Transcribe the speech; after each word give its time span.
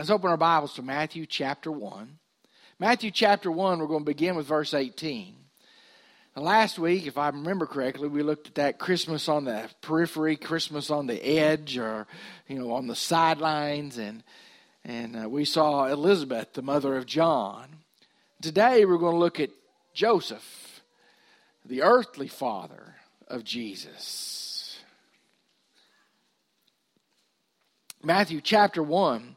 Let's 0.00 0.08
open 0.08 0.30
our 0.30 0.38
Bibles 0.38 0.72
to 0.76 0.82
Matthew 0.82 1.26
chapter 1.26 1.70
1. 1.70 2.18
Matthew 2.78 3.10
chapter 3.10 3.50
1, 3.52 3.78
we're 3.78 3.86
going 3.86 4.00
to 4.00 4.06
begin 4.06 4.34
with 4.34 4.46
verse 4.46 4.72
18. 4.72 5.34
Now, 6.34 6.42
last 6.42 6.78
week, 6.78 7.06
if 7.06 7.18
I 7.18 7.28
remember 7.28 7.66
correctly, 7.66 8.08
we 8.08 8.22
looked 8.22 8.46
at 8.46 8.54
that 8.54 8.78
Christmas 8.78 9.28
on 9.28 9.44
the 9.44 9.68
periphery, 9.82 10.36
Christmas 10.36 10.90
on 10.90 11.06
the 11.06 11.22
edge, 11.22 11.76
or, 11.76 12.06
you 12.48 12.58
know, 12.58 12.72
on 12.72 12.86
the 12.86 12.94
sidelines, 12.94 13.98
and, 13.98 14.22
and 14.86 15.24
uh, 15.24 15.28
we 15.28 15.44
saw 15.44 15.84
Elizabeth, 15.84 16.54
the 16.54 16.62
mother 16.62 16.96
of 16.96 17.04
John. 17.04 17.66
Today, 18.40 18.86
we're 18.86 18.96
going 18.96 19.16
to 19.16 19.20
look 19.20 19.38
at 19.38 19.50
Joseph, 19.92 20.80
the 21.66 21.82
earthly 21.82 22.28
father 22.28 22.94
of 23.28 23.44
Jesus. 23.44 24.78
Matthew 28.02 28.40
chapter 28.40 28.82
1 28.82 29.36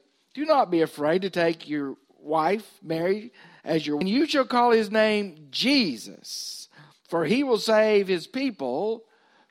do 0.33 0.45
not 0.45 0.71
be 0.71 0.81
afraid 0.81 1.23
to 1.23 1.29
take 1.29 1.67
your 1.67 1.95
wife, 2.17 2.79
Mary, 2.81 3.33
as 3.63 3.85
your 3.85 3.99
and 3.99 4.09
you 4.09 4.25
shall 4.25 4.45
call 4.45 4.71
his 4.71 4.91
name 4.91 5.47
Jesus, 5.51 6.69
for 7.07 7.25
he 7.25 7.43
will 7.43 7.57
save 7.57 8.07
his 8.07 8.27
people 8.27 9.05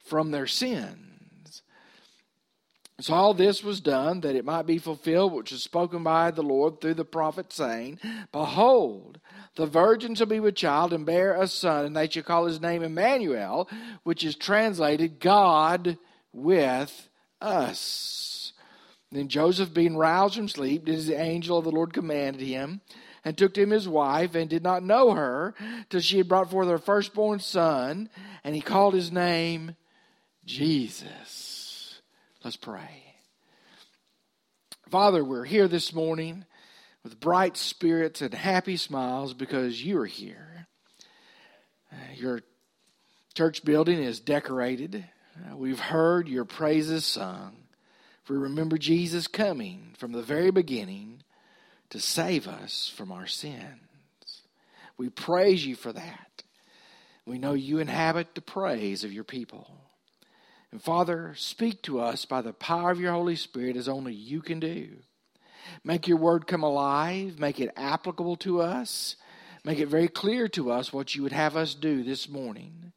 from 0.05 0.31
their 0.31 0.47
sins. 0.47 1.63
So 3.01 3.15
all 3.15 3.33
this 3.33 3.65
was 3.65 3.81
done 3.81 4.21
that 4.21 4.37
it 4.37 4.45
might 4.45 4.67
be 4.67 4.79
fulfilled 4.79 5.33
which 5.33 5.53
was 5.53 5.63
spoken 5.63 6.03
by 6.03 6.31
the 6.31 6.43
Lord 6.43 6.81
through 6.81 6.95
the 6.95 7.05
prophet, 7.05 7.53
saying, 7.53 7.99
Behold, 8.31 9.19
the 9.57 9.67
virgin 9.67 10.15
shall 10.15 10.27
be 10.27 10.41
with 10.41 10.55
child 10.55 10.93
and 10.93 11.07
bear 11.07 11.35
a 11.35 11.47
son, 11.49 11.87
and 11.87 11.97
they 11.97 12.09
shall 12.09 12.23
call 12.23 12.47
his 12.47 12.61
name 12.61 12.83
Emmanuel, 12.83 13.69
which 14.03 14.23
is 14.23 14.37
translated 14.37 15.19
God 15.19 15.97
with 16.33 17.09
us. 17.41 18.40
Then 19.13 19.29
Joseph, 19.29 19.75
being 19.75 19.97
roused 19.97 20.37
from 20.37 20.49
sleep, 20.49 20.85
did 20.85 20.95
as 20.95 21.07
the 21.07 21.21
angel 21.21 21.59
of 21.59 21.65
the 21.65 21.71
Lord 21.71 21.93
commanded 21.93 22.43
him, 22.43 22.81
and 23.25 23.37
took 23.37 23.55
to 23.55 23.63
him 23.63 23.71
his 23.71 23.89
wife, 23.89 24.35
and 24.35 24.49
did 24.49 24.63
not 24.63 24.85
know 24.85 25.13
her 25.13 25.55
till 25.89 26.01
she 26.01 26.19
had 26.19 26.29
brought 26.29 26.51
forth 26.51 26.69
her 26.69 26.79
firstborn 26.79 27.41
son, 27.41 28.09
and 28.45 28.55
he 28.55 28.61
called 28.61 28.95
his 28.95 29.11
name 29.11 29.75
Jesus. 30.45 32.01
Let's 32.45 32.57
pray. 32.57 33.15
Father, 34.89 35.25
we're 35.25 35.45
here 35.45 35.69
this 35.69 35.93
morning 35.93 36.45
with 37.03 37.21
bright 37.21 37.57
spirits 37.57 38.23
and 38.23 38.33
happy 38.33 38.77
smiles 38.77 39.35
because 39.35 39.85
you 39.85 39.99
are 40.01 40.07
here. 40.07 40.67
Uh, 41.93 41.97
your 42.15 42.41
church 43.35 43.65
building 43.65 44.03
is 44.03 44.21
decorated. 44.21 45.05
Uh, 45.37 45.57
we've 45.57 45.81
heard 45.81 46.29
your 46.29 46.45
praises 46.45 47.05
sung. 47.05 47.60
We 48.31 48.37
remember 48.37 48.79
Jesus 48.79 49.27
coming 49.27 49.93
from 49.99 50.13
the 50.13 50.23
very 50.23 50.53
beginning 50.53 51.25
to 51.89 51.99
save 51.99 52.47
us 52.47 52.89
from 52.97 53.11
our 53.11 53.27
sins. 53.27 54.45
We 54.97 55.09
praise 55.09 55.67
you 55.67 55.75
for 55.75 55.93
that. 55.93 56.45
We 57.27 57.39
know 57.39 57.55
you 57.55 57.81
inhabit 57.81 58.37
the 58.37 58.41
praise 58.41 59.03
of 59.03 59.13
your 59.13 59.25
people. 59.25 59.69
And 60.71 60.81
Father, 60.81 61.35
speak 61.37 61.83
to 61.83 61.99
us 61.99 62.25
by 62.25 62.41
the 62.41 62.53
power 62.53 62.93
of 62.93 63.01
your 63.01 63.15
Holy 63.15 63.35
Spirit 63.35 63.75
as 63.75 63.89
only 63.89 64.15
you 64.15 64.43
can 64.43 64.61
do. 64.61 64.91
Make 65.83 66.07
your 66.07 66.19
word 66.19 66.47
come 66.47 66.63
alive, 66.63 67.41
make 67.41 67.59
it 67.59 67.73
applicable 67.77 68.37
to 68.37 68.61
us, 68.61 69.17
make 69.65 69.81
it 69.81 69.89
very 69.89 70.07
clear 70.07 70.47
to 70.51 70.71
us 70.71 70.93
what 70.93 71.17
you 71.17 71.25
would 71.25 71.33
have 71.33 71.57
us 71.57 71.75
do 71.75 72.05
this 72.05 72.29
morning. 72.29 72.93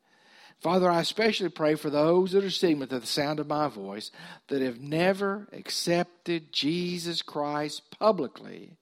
Father, 0.63 0.90
I 0.90 1.01
especially 1.01 1.50
pray 1.50 1.75
for 1.75 1.90
those 1.90 2.31
that 2.31 2.46
are 2.46 2.50
sitting 2.50 2.79
with 2.79 2.90
the 2.90 3.06
sound 3.06 3.41
of 3.41 3.47
my 3.47 3.68
voice 3.68 4.12
that 4.47 4.62
have 4.62 4.79
never 4.79 5.50
accepted 5.51 6.53
Jesus 6.53 7.22
Christ 7.22 7.81
publicly 8.00 8.78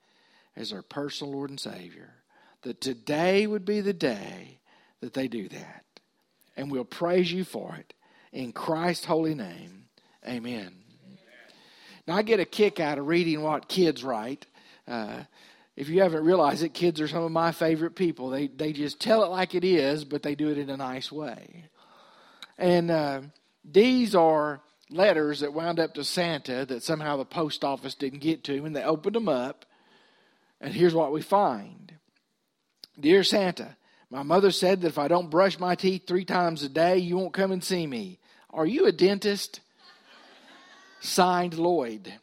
as 0.55 0.69
their 0.69 0.83
personal 0.83 1.33
Lord 1.33 1.49
and 1.49 1.59
Savior. 1.59 2.13
That 2.61 2.81
today 2.81 3.47
would 3.47 3.65
be 3.65 3.81
the 3.81 3.93
day 3.93 4.59
that 4.99 5.15
they 5.15 5.27
do 5.27 5.49
that. 5.49 5.83
And 6.55 6.69
we'll 6.69 6.85
praise 6.85 7.33
you 7.33 7.43
for 7.43 7.75
it. 7.75 7.95
In 8.31 8.51
Christ's 8.51 9.05
holy 9.05 9.33
name, 9.33 9.85
amen. 10.25 10.75
Now, 12.07 12.15
I 12.15 12.21
get 12.21 12.39
a 12.39 12.45
kick 12.45 12.79
out 12.79 12.99
of 12.99 13.07
reading 13.07 13.41
what 13.41 13.67
kids 13.67 14.03
write. 14.03 14.45
Uh, 14.87 15.21
if 15.75 15.89
you 15.89 16.03
haven't 16.03 16.25
realized 16.25 16.61
it, 16.61 16.75
kids 16.75 17.01
are 17.01 17.07
some 17.07 17.23
of 17.23 17.31
my 17.31 17.51
favorite 17.51 17.95
people. 17.95 18.29
They, 18.29 18.45
they 18.45 18.71
just 18.71 18.99
tell 19.01 19.23
it 19.23 19.31
like 19.31 19.55
it 19.55 19.63
is, 19.63 20.05
but 20.05 20.21
they 20.21 20.35
do 20.35 20.49
it 20.49 20.59
in 20.59 20.69
a 20.69 20.77
nice 20.77 21.11
way. 21.11 21.70
And 22.61 22.91
uh, 22.91 23.21
these 23.65 24.13
are 24.13 24.61
letters 24.91 25.39
that 25.39 25.51
wound 25.51 25.79
up 25.79 25.95
to 25.95 26.03
Santa 26.03 26.63
that 26.67 26.83
somehow 26.83 27.17
the 27.17 27.25
post 27.25 27.63
office 27.63 27.95
didn't 27.95 28.19
get 28.19 28.43
to 28.43 28.65
and 28.65 28.75
they 28.75 28.83
opened 28.83 29.15
them 29.15 29.27
up. 29.27 29.65
And 30.61 30.71
here's 30.71 30.93
what 30.93 31.11
we 31.11 31.23
find 31.23 31.91
Dear 32.99 33.23
Santa, 33.23 33.75
my 34.11 34.21
mother 34.21 34.51
said 34.51 34.81
that 34.81 34.89
if 34.89 34.99
I 34.99 35.07
don't 35.07 35.31
brush 35.31 35.57
my 35.57 35.73
teeth 35.73 36.03
three 36.05 36.23
times 36.23 36.61
a 36.61 36.69
day, 36.69 36.99
you 36.99 37.17
won't 37.17 37.33
come 37.33 37.51
and 37.51 37.63
see 37.63 37.87
me. 37.87 38.19
Are 38.51 38.67
you 38.67 38.85
a 38.85 38.91
dentist? 38.91 39.61
Signed 40.99 41.57
Lloyd. 41.57 42.13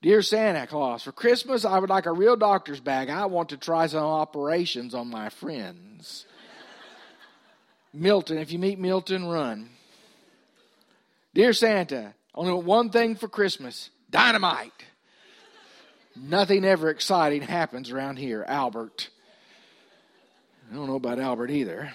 Dear 0.00 0.22
Santa 0.22 0.64
Claus, 0.68 1.02
for 1.02 1.10
Christmas 1.10 1.64
I 1.64 1.80
would 1.80 1.90
like 1.90 2.06
a 2.06 2.12
real 2.12 2.36
doctor's 2.36 2.78
bag. 2.78 3.10
I 3.10 3.26
want 3.26 3.48
to 3.48 3.56
try 3.56 3.88
some 3.88 4.04
operations 4.04 4.94
on 4.94 5.10
my 5.10 5.28
friends. 5.28 6.25
Milton. 7.96 8.38
If 8.38 8.52
you 8.52 8.58
meet 8.58 8.78
Milton, 8.78 9.26
run. 9.26 9.70
Dear 11.34 11.52
Santa, 11.52 12.14
only 12.34 12.52
one 12.62 12.90
thing 12.90 13.16
for 13.16 13.28
Christmas 13.28 13.90
dynamite. 14.10 14.72
Nothing 16.14 16.64
ever 16.64 16.88
exciting 16.88 17.42
happens 17.42 17.90
around 17.90 18.16
here, 18.16 18.44
Albert. 18.46 19.10
I 20.70 20.74
don't 20.74 20.86
know 20.86 20.96
about 20.96 21.18
Albert 21.18 21.50
either. 21.50 21.92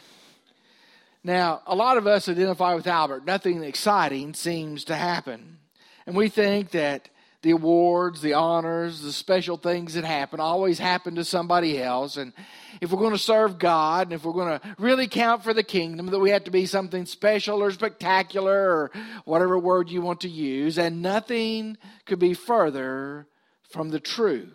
Now, 1.24 1.62
a 1.68 1.76
lot 1.76 1.98
of 1.98 2.08
us 2.08 2.30
identify 2.30 2.74
with 2.74 2.88
Albert. 2.88 3.26
Nothing 3.26 3.64
exciting 3.64 4.34
seems 4.34 4.86
to 4.86 4.96
happen. 4.96 5.60
And 6.06 6.16
we 6.16 6.30
think 6.30 6.72
that 6.72 7.10
the 7.42 7.52
awards, 7.52 8.22
the 8.22 8.34
honors, 8.34 9.02
the 9.02 9.12
special 9.12 9.58
things 9.58 9.96
that 9.96 10.04
happen 10.04 10.40
always 10.40 10.78
happen 10.78 11.16
to 11.16 11.24
somebody 11.24 11.82
else. 11.82 12.18
And 12.18 12.34
if 12.82 12.92
we're 12.92 13.00
going 13.00 13.14
to 13.14 13.18
serve 13.18 13.58
God 13.58 14.08
and 14.08 14.14
if 14.14 14.24
we're 14.24 14.34
going 14.34 14.60
to 14.60 14.76
really 14.78 15.08
count 15.08 15.44
for 15.44 15.54
the 15.54 15.64
kingdom, 15.64 16.08
that 16.08 16.20
we 16.20 16.30
have 16.30 16.44
to 16.44 16.52
be 16.52 16.68
something 16.68 17.06
special 17.06 17.64
or 17.64 17.72
spectacular 17.72 18.72
or 18.72 18.92
whatever 19.26 19.58
word 19.58 19.90
you 19.90 20.02
want 20.02 20.22
to 20.22 20.30
use. 20.30 20.78
And 20.78 21.02
nothing 21.02 21.78
could 22.06 22.20
be 22.20 22.36
further 22.36 23.28
from 23.72 23.90
the 23.90 24.00
truth. 24.00 24.54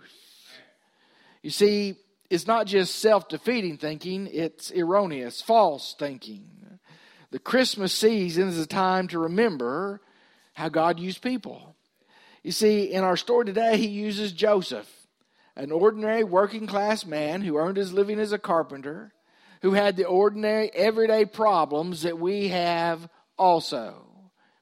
You 1.43 1.51
see, 1.51 1.97
it's 2.31 2.47
not 2.47 2.67
just 2.67 2.97
self 2.97 3.29
defeating 3.29 3.79
thinking, 3.79 4.29
it's 4.33 4.73
erroneous, 4.73 5.43
false 5.43 5.95
thinking. 5.99 6.51
The 7.31 7.39
Christmas 7.41 7.93
season 7.93 8.49
is 8.49 8.59
a 8.59 8.67
time 8.67 9.09
to 9.09 9.19
remember 9.19 10.01
how 10.55 10.69
God 10.69 10.99
used 11.01 11.23
people. 11.23 11.76
You 12.47 12.53
see, 12.53 12.93
in 12.93 13.03
our 13.03 13.17
story 13.17 13.45
today, 13.45 13.77
he 13.77 13.89
uses 13.89 14.31
Joseph, 14.31 14.89
an 15.57 15.73
ordinary 15.73 16.23
working 16.23 16.69
class 16.69 17.05
man 17.05 17.43
who 17.43 17.57
earned 17.57 17.77
his 17.77 17.93
living 17.93 18.21
as 18.21 18.31
a 18.31 18.39
carpenter, 18.39 19.13
who 19.63 19.73
had 19.73 19.97
the 19.97 20.05
ordinary, 20.05 20.71
everyday 20.73 21.25
problems 21.25 22.03
that 22.03 22.21
we 22.21 22.47
have 22.51 23.09
also. 23.37 24.07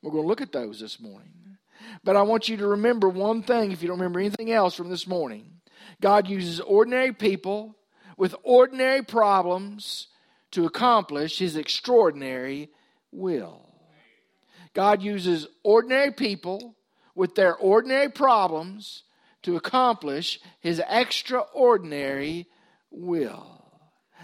We're 0.00 0.12
going 0.12 0.24
to 0.24 0.28
look 0.28 0.40
at 0.40 0.50
those 0.50 0.80
this 0.80 0.98
morning. 0.98 1.58
But 2.02 2.16
I 2.16 2.22
want 2.22 2.48
you 2.48 2.56
to 2.56 2.68
remember 2.68 3.10
one 3.10 3.42
thing 3.42 3.70
if 3.70 3.82
you 3.82 3.88
don't 3.88 3.98
remember 3.98 4.18
anything 4.18 4.50
else 4.50 4.74
from 4.74 4.88
this 4.88 5.06
morning. 5.06 5.60
God 6.00 6.26
uses 6.26 6.60
ordinary 6.60 7.12
people 7.12 7.76
with 8.16 8.34
ordinary 8.44 9.02
problems 9.02 10.08
to 10.52 10.64
accomplish 10.64 11.38
his 11.38 11.54
extraordinary 11.54 12.70
will. 13.12 13.68
God 14.72 15.02
uses 15.02 15.46
ordinary 15.62 16.12
people 16.12 16.76
with 17.14 17.34
their 17.34 17.54
ordinary 17.56 18.10
problems 18.10 19.02
to 19.42 19.56
accomplish 19.56 20.40
his 20.60 20.82
extraordinary 20.88 22.46
will. 22.90 23.62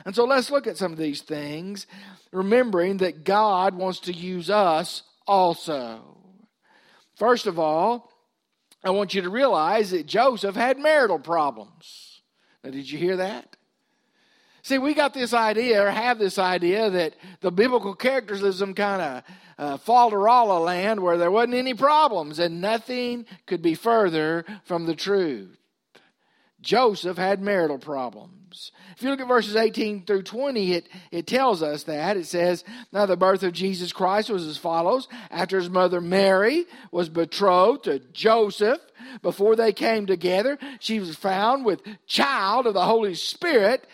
And 0.04 0.14
so 0.14 0.24
let's 0.24 0.50
look 0.50 0.66
at 0.66 0.76
some 0.76 0.92
of 0.92 0.98
these 0.98 1.22
things, 1.22 1.86
remembering 2.32 2.98
that 2.98 3.24
God 3.24 3.74
wants 3.74 4.00
to 4.00 4.12
use 4.12 4.48
us 4.48 5.02
also. 5.26 6.16
First 7.16 7.46
of 7.46 7.58
all, 7.58 8.10
I 8.82 8.90
want 8.90 9.12
you 9.12 9.20
to 9.22 9.30
realize 9.30 9.90
that 9.90 10.06
Joseph 10.06 10.54
had 10.54 10.78
marital 10.78 11.18
problems. 11.18 12.22
Now, 12.64 12.70
did 12.70 12.90
you 12.90 12.98
hear 12.98 13.16
that? 13.18 13.56
See, 14.62 14.78
we 14.78 14.94
got 14.94 15.14
this 15.14 15.32
idea, 15.32 15.84
or 15.84 15.90
have 15.90 16.18
this 16.18 16.38
idea, 16.38 16.90
that 16.90 17.14
the 17.40 17.50
biblical 17.50 17.94
characters 17.94 18.42
live 18.42 18.54
some 18.54 18.74
kind 18.74 19.02
of 19.02 19.22
uh, 19.58 19.76
falderala 19.78 20.64
land 20.64 21.00
where 21.00 21.18
there 21.18 21.30
wasn't 21.30 21.54
any 21.54 21.74
problems, 21.74 22.38
and 22.38 22.60
nothing 22.60 23.26
could 23.46 23.62
be 23.62 23.74
further 23.74 24.44
from 24.64 24.86
the 24.86 24.94
truth. 24.94 25.56
Joseph 26.60 27.16
had 27.16 27.40
marital 27.40 27.78
problems. 27.78 28.72
If 28.96 29.02
you 29.02 29.10
look 29.10 29.20
at 29.20 29.28
verses 29.28 29.56
18 29.56 30.04
through 30.04 30.24
20, 30.24 30.72
it, 30.72 30.88
it 31.10 31.26
tells 31.26 31.62
us 31.62 31.84
that. 31.84 32.16
It 32.16 32.26
says, 32.26 32.64
Now 32.92 33.06
the 33.06 33.16
birth 33.16 33.42
of 33.42 33.52
Jesus 33.52 33.92
Christ 33.92 34.28
was 34.28 34.46
as 34.46 34.58
follows. 34.58 35.08
After 35.30 35.58
his 35.58 35.70
mother 35.70 36.00
Mary 36.00 36.66
was 36.90 37.08
betrothed 37.08 37.84
to 37.84 38.00
Joseph, 38.12 38.80
before 39.22 39.56
they 39.56 39.72
came 39.72 40.06
together, 40.06 40.58
she 40.80 41.00
was 41.00 41.16
found 41.16 41.64
with 41.64 41.80
child 42.06 42.66
of 42.66 42.74
the 42.74 42.84
Holy 42.84 43.14
Spirit. 43.14 43.86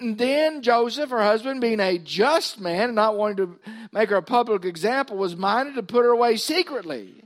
And 0.00 0.16
then 0.16 0.62
Joseph, 0.62 1.10
her 1.10 1.22
husband, 1.22 1.60
being 1.60 1.80
a 1.80 1.98
just 1.98 2.60
man 2.60 2.84
and 2.84 2.94
not 2.94 3.16
wanting 3.16 3.36
to 3.38 3.58
make 3.92 4.10
her 4.10 4.16
a 4.16 4.22
public 4.22 4.64
example, 4.64 5.16
was 5.16 5.36
minded 5.36 5.74
to 5.74 5.82
put 5.82 6.04
her 6.04 6.10
away 6.10 6.36
secretly. 6.36 7.24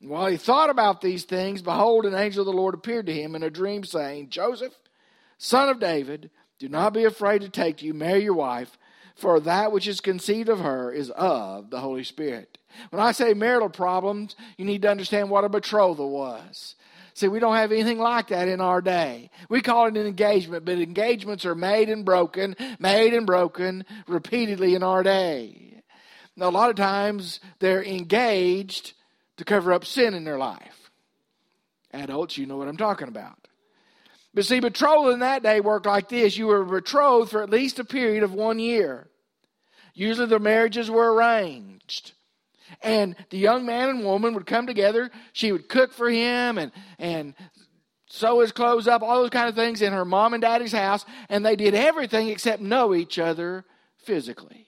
While 0.00 0.26
he 0.26 0.36
thought 0.36 0.70
about 0.70 1.00
these 1.00 1.24
things, 1.24 1.62
behold, 1.62 2.06
an 2.06 2.14
angel 2.14 2.42
of 2.42 2.46
the 2.46 2.52
Lord 2.52 2.74
appeared 2.74 3.06
to 3.06 3.14
him 3.14 3.34
in 3.34 3.42
a 3.42 3.50
dream, 3.50 3.84
saying, 3.84 4.30
Joseph, 4.30 4.74
son 5.38 5.68
of 5.68 5.80
David, 5.80 6.30
do 6.58 6.68
not 6.68 6.92
be 6.92 7.04
afraid 7.04 7.42
to 7.42 7.48
take 7.48 7.78
to 7.78 7.86
you 7.86 7.94
Mary 7.94 8.24
your 8.24 8.34
wife, 8.34 8.78
for 9.14 9.40
that 9.40 9.72
which 9.72 9.88
is 9.88 10.00
conceived 10.00 10.48
of 10.48 10.60
her 10.60 10.92
is 10.92 11.10
of 11.10 11.70
the 11.70 11.80
Holy 11.80 12.04
Spirit. 12.04 12.58
When 12.90 13.00
I 13.00 13.12
say 13.12 13.34
marital 13.34 13.70
problems, 13.70 14.36
you 14.56 14.64
need 14.64 14.82
to 14.82 14.90
understand 14.90 15.30
what 15.30 15.44
a 15.44 15.48
betrothal 15.48 16.10
was. 16.10 16.74
See, 17.16 17.28
we 17.28 17.40
don't 17.40 17.56
have 17.56 17.72
anything 17.72 17.98
like 17.98 18.28
that 18.28 18.46
in 18.46 18.60
our 18.60 18.82
day. 18.82 19.30
We 19.48 19.62
call 19.62 19.86
it 19.86 19.96
an 19.96 20.06
engagement, 20.06 20.66
but 20.66 20.78
engagements 20.78 21.46
are 21.46 21.54
made 21.54 21.88
and 21.88 22.04
broken, 22.04 22.54
made 22.78 23.14
and 23.14 23.24
broken 23.24 23.86
repeatedly 24.06 24.74
in 24.74 24.82
our 24.82 25.02
day. 25.02 25.80
Now, 26.36 26.50
a 26.50 26.52
lot 26.52 26.68
of 26.68 26.76
times 26.76 27.40
they're 27.58 27.82
engaged 27.82 28.92
to 29.38 29.46
cover 29.46 29.72
up 29.72 29.86
sin 29.86 30.12
in 30.12 30.24
their 30.24 30.36
life. 30.36 30.90
Adults, 31.94 32.36
you 32.36 32.44
know 32.44 32.58
what 32.58 32.68
I'm 32.68 32.76
talking 32.76 33.08
about. 33.08 33.48
But 34.34 34.44
see, 34.44 34.60
betrothal 34.60 35.08
in 35.08 35.20
that 35.20 35.42
day 35.42 35.60
worked 35.60 35.86
like 35.86 36.10
this 36.10 36.36
you 36.36 36.48
were 36.48 36.64
betrothed 36.66 37.30
for 37.30 37.42
at 37.42 37.48
least 37.48 37.78
a 37.78 37.84
period 37.84 38.24
of 38.24 38.34
one 38.34 38.58
year. 38.58 39.08
Usually 39.94 40.26
the 40.26 40.38
marriages 40.38 40.90
were 40.90 41.14
arranged. 41.14 42.12
And 42.82 43.16
the 43.30 43.38
young 43.38 43.64
man 43.66 43.88
and 43.88 44.04
woman 44.04 44.34
would 44.34 44.46
come 44.46 44.66
together. 44.66 45.10
She 45.32 45.52
would 45.52 45.68
cook 45.68 45.92
for 45.92 46.10
him 46.10 46.58
and, 46.58 46.72
and 46.98 47.34
sew 48.08 48.40
his 48.40 48.52
clothes 48.52 48.88
up, 48.88 49.02
all 49.02 49.22
those 49.22 49.30
kind 49.30 49.48
of 49.48 49.54
things 49.54 49.82
in 49.82 49.92
her 49.92 50.04
mom 50.04 50.34
and 50.34 50.40
daddy's 50.40 50.72
house. 50.72 51.04
And 51.28 51.44
they 51.44 51.56
did 51.56 51.74
everything 51.74 52.28
except 52.28 52.62
know 52.62 52.94
each 52.94 53.18
other 53.18 53.64
physically. 53.98 54.66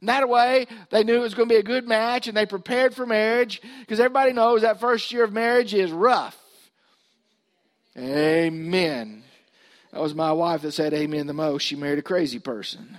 And 0.00 0.08
that 0.08 0.28
way, 0.28 0.66
they 0.90 1.04
knew 1.04 1.16
it 1.16 1.20
was 1.20 1.34
going 1.34 1.48
to 1.48 1.54
be 1.54 1.60
a 1.60 1.62
good 1.62 1.86
match 1.86 2.26
and 2.26 2.36
they 2.36 2.46
prepared 2.46 2.94
for 2.94 3.06
marriage 3.06 3.62
because 3.80 4.00
everybody 4.00 4.32
knows 4.32 4.62
that 4.62 4.80
first 4.80 5.12
year 5.12 5.24
of 5.24 5.32
marriage 5.32 5.74
is 5.74 5.92
rough. 5.92 6.36
Amen. 7.96 9.22
That 9.92 10.00
was 10.00 10.14
my 10.14 10.32
wife 10.32 10.62
that 10.62 10.72
said 10.72 10.94
amen 10.94 11.26
the 11.26 11.34
most. 11.34 11.62
She 11.62 11.76
married 11.76 11.98
a 11.98 12.02
crazy 12.02 12.38
person. 12.38 12.96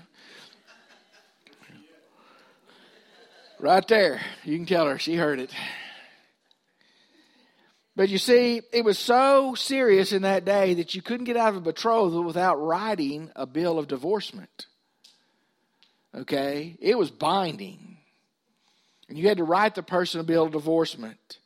Right 3.63 3.88
there. 3.88 4.19
You 4.44 4.57
can 4.57 4.65
tell 4.65 4.88
her. 4.88 5.00
She 5.00 5.15
heard 5.15 5.39
it. 5.39 5.50
But 7.95 8.10
you 8.10 8.18
see, 8.18 8.60
it 8.74 8.83
was 8.83 9.00
so 9.00 9.56
serious 9.56 10.12
in 10.12 10.24
that 10.24 10.44
day 10.44 10.74
that 10.74 10.95
you 10.95 11.01
couldn't 11.01 11.24
get 11.24 11.38
out 11.38 11.51
of 11.51 11.56
a 11.56 11.62
betrothal 11.62 12.25
without 12.25 12.62
writing 12.62 13.31
a 13.38 13.45
bill 13.45 13.80
of 13.80 13.88
divorcement. 13.88 14.65
Okay? 16.13 16.75
It 16.81 16.98
was 16.98 17.10
binding. 17.10 18.00
And 19.07 19.18
you 19.18 19.30
had 19.30 19.38
to 19.38 19.45
write 19.45 19.75
the 19.75 19.81
person 19.81 20.19
a 20.19 20.25
bill 20.25 20.44
of 20.44 20.51
divorcement. 20.51 21.38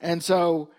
And 0.00 0.24
so 0.24 0.70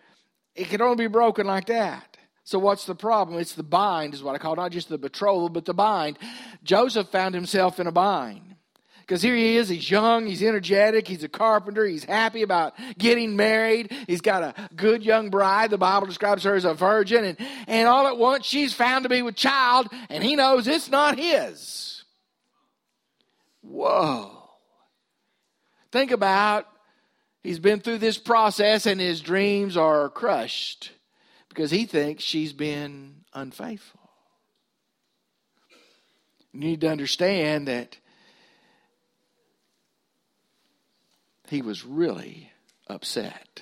it 0.55 0.65
could 0.65 0.81
only 0.81 1.05
be 1.05 1.07
broken 1.07 1.47
like 1.47 1.67
that. 1.67 2.17
So 2.43 2.59
what's 2.59 2.85
the 2.85 2.95
problem? 2.95 3.39
It's 3.39 3.55
the 3.55 3.63
bind, 3.63 4.13
is 4.13 4.21
what 4.21 4.35
I 4.35 4.39
call 4.39 4.55
it, 4.55 4.57
not 4.57 4.73
just 4.73 4.89
the 4.89 4.97
betrothal, 4.97 5.47
but 5.47 5.63
the 5.63 5.73
bind. 5.73 6.19
Joseph 6.65 7.07
found 7.07 7.33
himself 7.33 7.79
in 7.79 7.87
a 7.87 7.93
bind. 7.93 8.51
Because 9.11 9.23
here 9.23 9.35
he 9.35 9.57
is, 9.57 9.67
he's 9.67 9.91
young, 9.91 10.25
he's 10.25 10.41
energetic, 10.41 11.05
he's 11.05 11.21
a 11.21 11.27
carpenter, 11.27 11.85
he's 11.85 12.05
happy 12.05 12.43
about 12.43 12.75
getting 12.97 13.35
married, 13.35 13.91
he's 14.07 14.21
got 14.21 14.41
a 14.41 14.69
good 14.73 15.03
young 15.03 15.29
bride. 15.29 15.69
The 15.69 15.77
Bible 15.77 16.07
describes 16.07 16.45
her 16.45 16.55
as 16.55 16.63
a 16.63 16.73
virgin, 16.73 17.25
and, 17.25 17.37
and 17.67 17.89
all 17.89 18.07
at 18.07 18.17
once 18.17 18.45
she's 18.45 18.73
found 18.73 19.03
to 19.03 19.09
be 19.09 19.21
with 19.21 19.35
child, 19.35 19.89
and 20.09 20.23
he 20.23 20.37
knows 20.37 20.65
it's 20.65 20.89
not 20.89 21.17
his. 21.19 22.05
Whoa. 23.59 24.31
Think 25.91 26.11
about 26.11 26.65
he's 27.43 27.59
been 27.59 27.81
through 27.81 27.97
this 27.97 28.17
process, 28.17 28.85
and 28.85 29.01
his 29.01 29.19
dreams 29.19 29.75
are 29.75 30.07
crushed 30.07 30.93
because 31.49 31.69
he 31.69 31.85
thinks 31.85 32.23
she's 32.23 32.53
been 32.53 33.25
unfaithful. 33.33 34.09
You 36.53 36.61
need 36.61 36.79
to 36.79 36.89
understand 36.89 37.67
that 37.67 37.97
he 41.51 41.61
was 41.61 41.85
really 41.85 42.49
upset. 42.87 43.61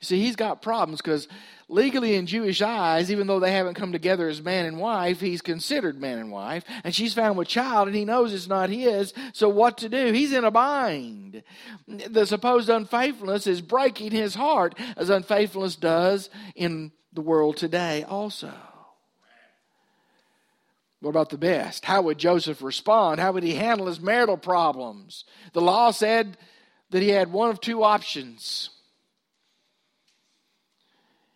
You 0.00 0.06
see, 0.06 0.20
he's 0.20 0.36
got 0.36 0.62
problems 0.62 1.00
because 1.00 1.28
legally 1.68 2.14
in 2.14 2.26
Jewish 2.26 2.60
eyes, 2.62 3.10
even 3.10 3.26
though 3.26 3.40
they 3.40 3.52
haven't 3.52 3.74
come 3.74 3.92
together 3.92 4.28
as 4.28 4.42
man 4.42 4.66
and 4.66 4.78
wife, 4.78 5.18
he's 5.18 5.40
considered 5.40 5.98
man 5.98 6.18
and 6.18 6.30
wife. 6.30 6.62
And 6.84 6.94
she's 6.94 7.14
found 7.14 7.38
with 7.38 7.48
child, 7.48 7.88
and 7.88 7.96
he 7.96 8.04
knows 8.04 8.34
it's 8.34 8.48
not 8.48 8.68
his. 8.68 9.14
So 9.32 9.48
what 9.48 9.78
to 9.78 9.88
do? 9.88 10.12
He's 10.12 10.32
in 10.32 10.44
a 10.44 10.50
bind. 10.50 11.42
The 11.88 12.26
supposed 12.26 12.68
unfaithfulness 12.68 13.46
is 13.46 13.62
breaking 13.62 14.12
his 14.12 14.34
heart, 14.34 14.74
as 14.96 15.08
unfaithfulness 15.10 15.76
does 15.76 16.28
in 16.54 16.92
the 17.12 17.22
world 17.22 17.56
today 17.56 18.04
also. 18.04 18.52
What 21.00 21.10
about 21.10 21.30
the 21.30 21.38
best? 21.38 21.86
How 21.86 22.02
would 22.02 22.18
Joseph 22.18 22.60
respond? 22.60 23.20
How 23.20 23.32
would 23.32 23.42
he 23.42 23.54
handle 23.54 23.86
his 23.86 24.00
marital 24.00 24.36
problems? 24.36 25.24
The 25.54 25.62
law 25.62 25.92
said 25.92 26.36
that 26.90 27.02
he 27.02 27.08
had 27.08 27.32
one 27.32 27.50
of 27.50 27.60
two 27.60 27.82
options. 27.82 28.70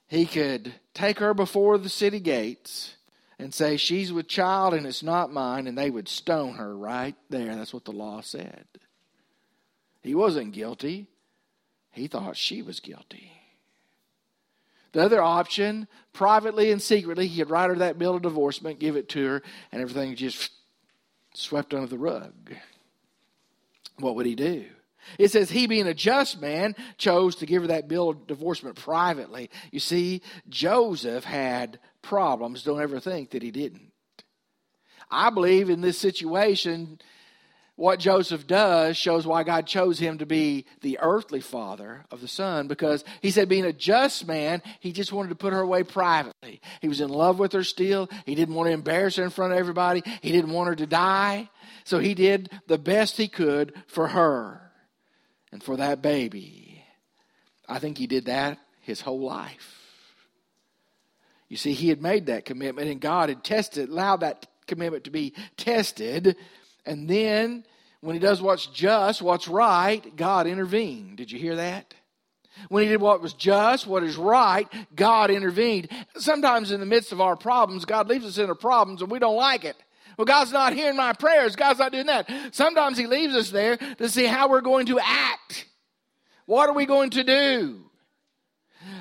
He 0.07 0.27
could 0.27 0.75
take 0.93 1.19
her 1.19 1.35
before 1.35 1.79
the 1.79 1.89
city 1.89 2.21
gates 2.21 2.97
and 3.39 3.53
say, 3.53 3.77
She's 3.77 4.13
with 4.13 4.29
child 4.29 4.75
and 4.75 4.87
it's 4.87 5.03
not 5.03 5.33
mine, 5.33 5.67
and 5.67 5.77
they 5.77 5.91
would 5.91 6.09
stone 6.09 6.55
her 6.55 6.77
right 6.77 7.17
there. 7.31 7.57
That's 7.57 7.75
what 7.75 7.85
the 7.85 7.93
law 7.93 8.21
said. 8.21 8.67
He 10.03 10.15
wasn't 10.15 10.53
guilty, 10.53 11.07
he 11.91 12.07
thought 12.09 12.37
she 12.37 12.63
was 12.63 12.81
guilty. 12.81 13.33
The 14.93 15.03
other 15.03 15.21
option, 15.21 15.89
privately 16.13 16.71
and 16.71 16.81
secretly, 16.81 17.27
he 17.27 17.39
could 17.39 17.51
write 17.51 17.71
her 17.71 17.77
that 17.77 17.99
bill 17.99 18.15
of 18.15 18.23
divorcement, 18.23 18.79
give 18.79 18.95
it 18.95 19.09
to 19.11 19.27
her, 19.27 19.43
and 19.73 19.83
everything 19.83 20.15
just 20.15 20.53
swept 21.35 21.75
under 21.75 21.89
the 21.89 21.99
rug. 21.99 22.55
What 23.99 24.15
would 24.15 24.27
he 24.27 24.37
do? 24.37 24.67
It 25.19 25.31
says 25.31 25.51
he, 25.51 25.67
being 25.67 25.87
a 25.87 25.95
just 25.95 26.41
man, 26.41 26.75
chose 26.99 27.37
to 27.37 27.47
give 27.47 27.63
her 27.63 27.69
that 27.69 27.89
bill 27.89 28.11
of 28.11 28.27
divorcement 28.27 28.77
privately. 28.77 29.51
You 29.71 29.81
see, 29.81 30.23
Joseph 30.49 31.25
had 31.25 31.79
problems. 32.03 32.63
Don't 32.63 32.81
ever 32.81 33.01
think 33.01 33.31
that 33.31 33.43
he 33.43 33.51
didn't. 33.51 33.93
I 35.11 35.31
believe 35.31 35.71
in 35.71 35.81
this 35.81 35.99
situation, 35.99 36.99
what 37.77 37.99
Joseph 37.99 38.47
does 38.47 38.97
shows 38.97 39.27
why 39.27 39.43
God 39.43 39.67
chose 39.67 39.99
him 39.99 40.19
to 40.19 40.27
be 40.27 40.65
the 40.81 40.99
earthly 41.01 41.41
father 41.41 42.05
of 42.11 42.21
the 42.21 42.29
son 42.29 42.69
because 42.69 43.05
he 43.21 43.31
said, 43.31 43.49
being 43.49 43.65
a 43.65 43.73
just 43.73 44.27
man, 44.29 44.63
he 44.79 44.93
just 44.93 45.13
wanted 45.13 45.31
to 45.31 45.35
put 45.35 45.53
her 45.53 45.61
away 45.61 45.83
privately. 45.83 46.61
He 46.81 46.89
was 46.89 47.01
in 47.01 47.11
love 47.11 47.39
with 47.39 47.53
her 47.53 47.65
still. 47.65 48.09
He 48.27 48.37
didn't 48.37 48.55
want 48.55 48.69
to 48.69 48.73
embarrass 48.73 49.17
her 49.17 49.25
in 49.25 49.31
front 49.31 49.53
of 49.53 49.59
everybody. 49.59 50.03
He 50.23 50.31
didn't 50.31 50.53
want 50.53 50.69
her 50.69 50.77
to 50.77 50.87
die. 50.87 51.51
So 51.85 51.99
he 51.99 52.15
did 52.15 52.49
the 52.69 52.79
best 52.79 53.17
he 53.17 53.29
could 53.29 53.75
for 53.89 54.09
her 54.09 54.64
and 55.55 55.63
for 55.63 55.77
that 55.77 56.03
baby. 56.03 56.85
I 57.69 57.79
think 57.79 57.97
he 57.97 58.09
did 58.09 58.25
that 58.25 58.59
his 58.81 59.01
whole 59.01 59.21
life. 59.21 59.81
You 61.49 61.57
see, 61.57 61.75
he 61.75 61.89
had 61.91 62.03
made 62.03 62.27
that 62.27 62.45
commitment, 62.45 62.91
and 62.91 63.01
God 63.01 63.29
had 63.29 63.45
tested, 63.45 63.89
allowed 63.89 64.21
that 64.21 64.49
commitment 64.67 65.05
to 65.05 65.13
be 65.13 65.33
tested. 65.57 66.35
And 66.85 67.09
then, 67.09 67.65
when 68.01 68.15
he 68.15 68.19
does 68.19 68.43
what's 68.43 68.67
just, 68.67 69.23
what's 69.23 69.47
right, 69.47 70.17
God 70.17 70.49
intervened. 70.49 71.19
Did 71.19 71.31
you 71.31 71.39
hear 71.39 71.55
that? 71.55 71.95
When 72.69 72.83
he 72.83 72.89
did 72.89 73.01
what 73.01 73.23
was 73.23 73.33
just, 73.33 73.87
what 73.87 74.03
is 74.03 74.17
right, 74.17 74.67
God 74.97 75.31
intervened. 75.31 75.89
Sometimes 76.17 76.73
in 76.73 76.81
the 76.81 76.87
midst 76.87 77.13
of 77.13 77.21
our 77.21 77.37
problems, 77.37 77.85
God 77.85 78.09
leaves 78.09 78.27
us 78.27 78.39
in 78.39 78.49
our 78.49 78.57
problems 78.57 79.03
and 79.03 79.11
we 79.11 79.21
don't 79.21 79.37
like 79.37 79.65
it. 79.65 79.77
Well, 80.17 80.25
God's 80.25 80.53
not 80.53 80.73
hearing 80.73 80.97
my 80.97 81.13
prayers. 81.13 81.57
God's 81.57 81.79
not 81.79 81.93
doing 81.93 82.07
that. 82.07 82.31
Sometimes 82.53 82.99
He 82.99 83.07
leaves 83.07 83.35
us 83.35 83.51
there 83.51 83.77
to 83.77 84.09
see 84.09 84.27
how 84.27 84.49
we're 84.49 84.61
going 84.61 84.87
to 84.87 84.99
act. 85.01 85.67
What 86.47 86.69
are 86.69 86.75
we 86.75 86.87
going 86.87 87.11
to 87.11 87.25
do? 87.25 87.81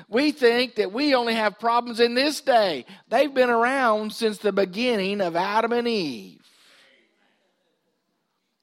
We 0.08 0.32
think 0.32 0.76
that 0.76 0.92
we 0.92 1.14
only 1.14 1.34
have 1.34 1.58
problems 1.58 2.00
in 2.00 2.14
this 2.14 2.40
day. 2.40 2.86
They've 3.08 3.32
been 3.32 3.50
around 3.50 4.12
since 4.12 4.38
the 4.38 4.52
beginning 4.52 5.20
of 5.20 5.36
Adam 5.36 5.72
and 5.72 5.86
Eve. 5.86 6.40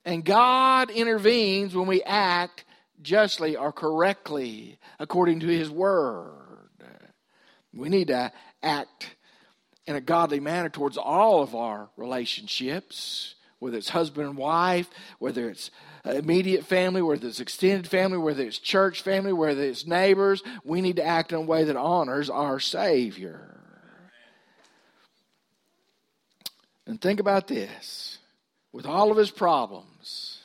And 0.03 0.25
God 0.25 0.89
intervenes 0.89 1.75
when 1.75 1.87
we 1.87 2.01
act 2.01 2.65
justly 3.01 3.55
or 3.55 3.71
correctly 3.71 4.79
according 4.99 5.41
to 5.41 5.47
His 5.47 5.69
Word. 5.69 6.33
We 7.73 7.89
need 7.89 8.07
to 8.07 8.31
act 8.61 9.15
in 9.91 9.97
a 9.97 10.01
godly 10.01 10.39
manner 10.39 10.69
towards 10.69 10.97
all 10.97 11.43
of 11.43 11.53
our 11.53 11.89
relationships, 11.97 13.35
whether 13.59 13.77
it's 13.77 13.89
husband 13.89 14.27
and 14.27 14.37
wife, 14.37 14.89
whether 15.19 15.49
it's 15.49 15.69
immediate 16.05 16.65
family, 16.65 17.01
whether 17.01 17.27
it's 17.27 17.39
extended 17.39 17.87
family, 17.87 18.17
whether 18.17 18.43
it's 18.43 18.57
church 18.57 19.01
family, 19.01 19.33
whether 19.33 19.61
it's 19.61 19.85
neighbors. 19.85 20.41
We 20.63 20.81
need 20.81 20.95
to 20.95 21.05
act 21.05 21.31
in 21.31 21.37
a 21.37 21.41
way 21.41 21.65
that 21.65 21.75
honors 21.75 22.29
our 22.29 22.59
Savior. 22.59 23.59
And 26.87 26.99
think 26.99 27.19
about 27.19 27.47
this 27.47 28.17
with 28.71 28.85
all 28.85 29.11
of 29.11 29.17
his 29.17 29.29
problems, 29.29 30.39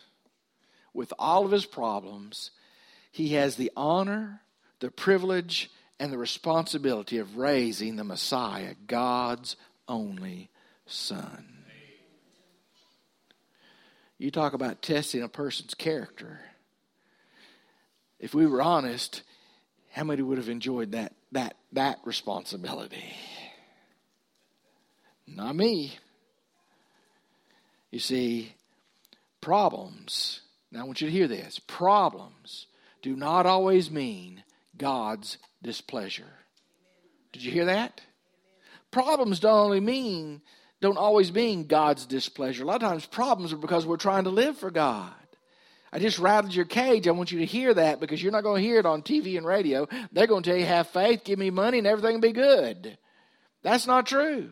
with 0.92 1.12
all 1.18 1.44
of 1.44 1.52
his 1.52 1.64
problems, 1.64 2.50
he 3.12 3.28
has 3.34 3.56
the 3.56 3.72
honor, 3.76 4.42
the 4.80 4.90
privilege, 4.90 5.70
and 5.98 6.12
the 6.12 6.18
responsibility 6.18 7.18
of 7.18 7.36
raising 7.36 7.96
the 7.96 8.04
Messiah, 8.04 8.74
God's 8.86 9.56
only 9.88 10.50
Son. 10.86 11.56
You 14.18 14.30
talk 14.30 14.54
about 14.54 14.82
testing 14.82 15.22
a 15.22 15.28
person's 15.28 15.74
character. 15.74 16.40
If 18.18 18.34
we 18.34 18.46
were 18.46 18.62
honest, 18.62 19.22
how 19.92 20.04
many 20.04 20.22
would 20.22 20.38
have 20.38 20.48
enjoyed 20.48 20.92
that 20.92 21.12
that 21.32 21.56
that 21.72 21.98
responsibility? 22.04 23.14
Not 25.26 25.56
me. 25.56 25.98
You 27.90 27.98
see, 27.98 28.54
problems, 29.40 30.40
now 30.70 30.80
I 30.80 30.84
want 30.84 31.00
you 31.00 31.08
to 31.08 31.12
hear 31.12 31.28
this 31.28 31.58
problems 31.58 32.66
do 33.02 33.16
not 33.16 33.46
always 33.46 33.90
mean 33.90 34.42
God's 34.76 35.38
displeasure. 35.62 36.32
Did 37.32 37.42
you 37.42 37.52
hear 37.52 37.66
that? 37.66 38.00
Problems 38.90 39.40
don't 39.40 39.58
only 39.58 39.80
mean 39.80 40.42
don't 40.80 40.98
always 40.98 41.32
mean 41.32 41.66
God's 41.66 42.04
displeasure. 42.06 42.62
A 42.62 42.66
lot 42.66 42.82
of 42.82 42.88
times 42.88 43.06
problems 43.06 43.52
are 43.52 43.56
because 43.56 43.86
we're 43.86 43.96
trying 43.96 44.24
to 44.24 44.30
live 44.30 44.58
for 44.58 44.70
God. 44.70 45.12
I 45.92 45.98
just 45.98 46.18
rattled 46.18 46.54
your 46.54 46.66
cage. 46.66 47.08
I 47.08 47.12
want 47.12 47.32
you 47.32 47.38
to 47.38 47.46
hear 47.46 47.72
that 47.72 48.00
because 48.00 48.22
you're 48.22 48.32
not 48.32 48.42
going 48.42 48.62
to 48.62 48.68
hear 48.68 48.78
it 48.78 48.86
on 48.86 49.02
TV 49.02 49.38
and 49.38 49.46
radio. 49.46 49.88
They're 50.12 50.26
going 50.26 50.42
to 50.42 50.50
tell 50.50 50.58
you, 50.58 50.66
have 50.66 50.88
faith, 50.88 51.24
give 51.24 51.38
me 51.38 51.50
money, 51.50 51.78
and 51.78 51.86
everything 51.86 52.14
will 52.14 52.20
be 52.20 52.32
good. 52.32 52.98
That's 53.62 53.86
not 53.86 54.06
true. 54.06 54.50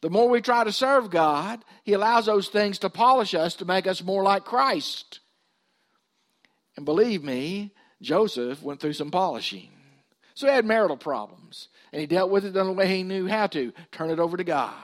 The 0.00 0.10
more 0.10 0.28
we 0.28 0.40
try 0.40 0.64
to 0.64 0.72
serve 0.72 1.10
God, 1.10 1.64
He 1.82 1.92
allows 1.92 2.26
those 2.26 2.48
things 2.48 2.78
to 2.80 2.90
polish 2.90 3.34
us 3.34 3.56
to 3.56 3.64
make 3.64 3.86
us 3.86 4.02
more 4.02 4.22
like 4.22 4.44
Christ. 4.44 5.20
And 6.76 6.86
believe 6.86 7.22
me, 7.22 7.72
Joseph 8.04 8.62
went 8.62 8.80
through 8.80 8.92
some 8.92 9.10
polishing. 9.10 9.70
So 10.34 10.46
he 10.46 10.52
had 10.52 10.64
marital 10.64 10.96
problems, 10.96 11.68
and 11.92 12.00
he 12.00 12.06
dealt 12.06 12.30
with 12.30 12.44
it 12.44 12.56
in 12.56 12.66
the 12.66 12.72
way 12.72 12.88
he 12.88 13.02
knew 13.02 13.26
how 13.26 13.46
to 13.48 13.72
turn 13.92 14.10
it 14.10 14.18
over 14.18 14.36
to 14.36 14.44
God. 14.44 14.74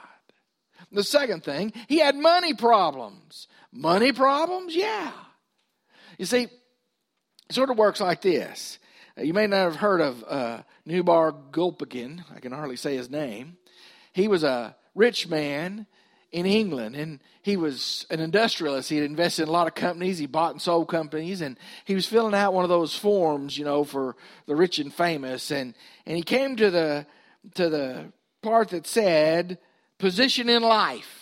The 0.93 1.05
second 1.05 1.45
thing, 1.45 1.73
he 1.89 1.99
had 1.99 2.17
money 2.17 2.55
problems. 2.55 3.47
Money 3.73 4.13
problems? 4.13 4.75
Yeah. 4.75 5.13
You 6.19 6.27
see, 6.27 6.45
it 6.45 6.51
sort 7.51 7.71
of 7.71 7.79
works 7.79 8.01
like 8.01 8.23
this. 8.23 8.79
You 9.17 9.35
may 9.35 9.47
not 9.47 9.57
have 9.57 9.77
heard 9.77 10.01
of 10.01 10.25
uh, 10.27 10.63
Nubar 10.87 11.51
Gulbenkian. 11.51 12.25
I 12.35 12.41
can 12.41 12.53
hardly 12.53 12.77
say 12.77 12.97
his 12.97 13.11
name. 13.11 13.57
He 14.13 14.29
was 14.29 14.43
a 14.43 14.77
rich 14.95 15.29
man 15.29 15.87
in 16.33 16.47
England, 16.47 16.95
and 16.95 17.21
he 17.43 17.57
was 17.57 18.07
an 18.11 18.21
industrialist. 18.21 18.89
He 18.89 18.97
had 18.97 19.05
invested 19.05 19.43
in 19.43 19.49
a 19.49 19.53
lot 19.53 19.67
of 19.67 19.75
companies. 19.75 20.19
He 20.19 20.27
bought 20.27 20.53
and 20.53 20.63
sold 20.63 20.89
companies, 20.89 21.41
and 21.41 21.59
he 21.85 21.95
was 21.95 22.07
filling 22.07 22.35
out 22.35 22.55
one 22.55 22.65
of 22.65 22.69
those 22.69 22.95
forms, 22.95 23.59
you 23.59 23.65
know, 23.65 23.83
for 23.85 24.17
the 24.47 24.55
rich 24.55 24.79
and 24.79 24.93
famous. 24.93 25.51
And 25.51 25.75
and 26.07 26.17
he 26.17 26.23
came 26.23 26.57
to 26.57 26.71
the 26.71 27.07
to 27.55 27.69
the 27.69 28.13
part 28.43 28.69
that 28.71 28.87
said 28.87 29.59
position 29.99 30.49
in 30.49 30.63
life. 30.63 31.20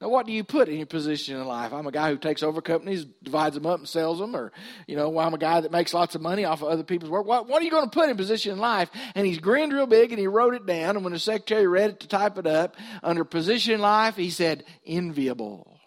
Now, 0.00 0.08
what 0.08 0.26
do 0.26 0.32
you 0.32 0.42
put 0.42 0.68
in 0.68 0.76
your 0.76 0.86
position 0.86 1.36
in 1.36 1.46
life? 1.46 1.72
I'm 1.72 1.86
a 1.86 1.92
guy 1.92 2.10
who 2.10 2.18
takes 2.18 2.42
over 2.42 2.60
companies, 2.60 3.04
divides 3.22 3.54
them 3.54 3.64
up, 3.64 3.78
and 3.78 3.88
sells 3.88 4.18
them, 4.18 4.34
or 4.34 4.52
you 4.86 4.96
know, 4.96 5.18
I'm 5.18 5.34
a 5.34 5.38
guy 5.38 5.60
that 5.60 5.70
makes 5.70 5.94
lots 5.94 6.14
of 6.14 6.20
money 6.20 6.44
off 6.44 6.62
of 6.62 6.68
other 6.68 6.82
people's 6.82 7.10
work. 7.10 7.26
What, 7.26 7.48
what 7.48 7.62
are 7.62 7.64
you 7.64 7.70
going 7.70 7.88
to 7.88 7.90
put 7.90 8.10
in 8.10 8.16
position 8.16 8.52
in 8.52 8.58
life? 8.58 8.90
And 9.14 9.26
he's 9.26 9.38
grinned 9.38 9.72
real 9.72 9.86
big, 9.86 10.10
and 10.10 10.18
he 10.18 10.26
wrote 10.26 10.54
it 10.54 10.66
down. 10.66 10.96
And 10.96 11.04
when 11.04 11.12
the 11.12 11.18
secretary 11.18 11.66
read 11.66 11.90
it 11.90 12.00
to 12.00 12.08
type 12.08 12.38
it 12.38 12.46
up 12.46 12.76
under 13.02 13.24
position 13.24 13.74
in 13.74 13.80
life, 13.80 14.16
he 14.16 14.30
said 14.30 14.64
enviable. 14.84 15.78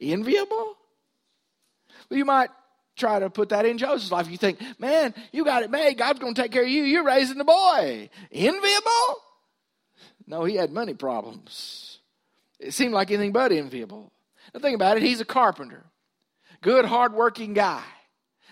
Enviable? 0.00 0.76
Well, 2.08 2.18
you 2.18 2.24
might 2.24 2.50
try 2.96 3.18
to 3.18 3.28
put 3.28 3.48
that 3.50 3.66
in 3.66 3.76
Joseph's 3.78 4.12
life. 4.12 4.30
You 4.30 4.36
think, 4.36 4.60
man, 4.78 5.14
you 5.32 5.44
got 5.44 5.62
it 5.62 5.70
made. 5.70 5.98
God's 5.98 6.20
going 6.20 6.34
to 6.34 6.42
take 6.42 6.52
care 6.52 6.62
of 6.62 6.68
you. 6.68 6.84
You're 6.84 7.04
raising 7.04 7.38
the 7.38 7.44
boy. 7.44 8.08
Enviable? 8.32 9.22
No, 10.28 10.44
he 10.44 10.56
had 10.56 10.70
money 10.70 10.92
problems. 10.92 11.98
It 12.60 12.74
seemed 12.74 12.92
like 12.92 13.10
anything 13.10 13.32
but 13.32 13.50
enviable. 13.50 14.12
Now 14.52 14.60
think 14.60 14.74
about 14.74 14.98
it. 14.98 15.02
He's 15.02 15.22
a 15.22 15.24
carpenter, 15.24 15.86
good, 16.60 16.84
hardworking 16.84 17.54
guy. 17.54 17.82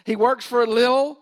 He 0.04 0.16
works 0.16 0.46
for 0.46 0.62
a 0.62 0.66
little, 0.66 1.18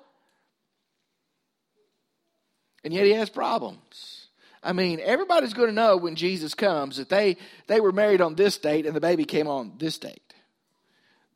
and 2.84 2.94
yet 2.94 3.04
he 3.04 3.12
has 3.12 3.30
problems. 3.30 4.28
I 4.62 4.72
mean, 4.72 5.00
everybody's 5.02 5.54
going 5.54 5.68
to 5.68 5.74
know 5.74 5.96
when 5.96 6.14
Jesus 6.14 6.54
comes 6.54 6.98
that 6.98 7.08
they, 7.08 7.36
they 7.66 7.80
were 7.80 7.92
married 7.92 8.20
on 8.20 8.36
this 8.36 8.56
date 8.56 8.86
and 8.86 8.94
the 8.94 9.00
baby 9.00 9.24
came 9.24 9.48
on 9.48 9.72
this 9.78 9.98
date. 9.98 10.34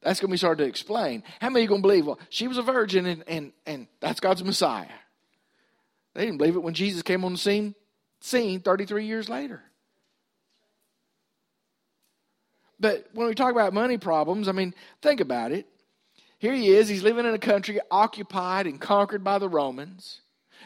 That's 0.01 0.21
going 0.21 0.31
to 0.31 0.41
be 0.41 0.47
hard 0.47 0.59
to 0.59 0.65
explain. 0.65 1.25
How 1.41 1.51
many 1.51 1.65
are 1.65 1.69
going 1.69 1.83
to 1.83 1.89
believe, 1.89 2.07
well, 2.07 2.21
she 2.31 2.47
was 2.47 2.57
a 2.57 2.63
virgin 2.63 3.05
and, 3.05 3.25
and, 3.27 3.53
and 3.67 3.89
that's 4.01 4.21
God's 4.21 4.45
Messiah? 4.45 4.87
They 6.15 6.25
didn't 6.25 6.39
believe 6.39 6.55
it 6.55 6.63
when 6.63 6.75
Jesus 6.75 7.03
came 7.03 7.25
on 7.25 7.33
the 7.33 7.39
scene, 7.39 7.75
scene 8.21 8.61
33 8.61 9.07
years 9.07 9.29
later. 9.29 9.63
But 12.81 13.09
when 13.13 13.27
we 13.27 13.35
talk 13.35 13.53
about 13.53 13.73
money 13.73 13.99
problems, 13.99 14.49
I 14.49 14.53
mean, 14.53 14.75
think 15.03 15.21
about 15.21 15.53
it. 15.53 15.67
Here 16.39 16.55
he 16.55 16.69
is, 16.69 16.89
he's 16.89 17.03
living 17.03 17.27
in 17.27 17.35
a 17.35 17.39
country 17.39 17.81
occupied 17.91 18.67
and 18.67 18.81
conquered 18.81 19.25
by 19.25 19.39
the 19.39 19.49
Romans. 19.49 20.21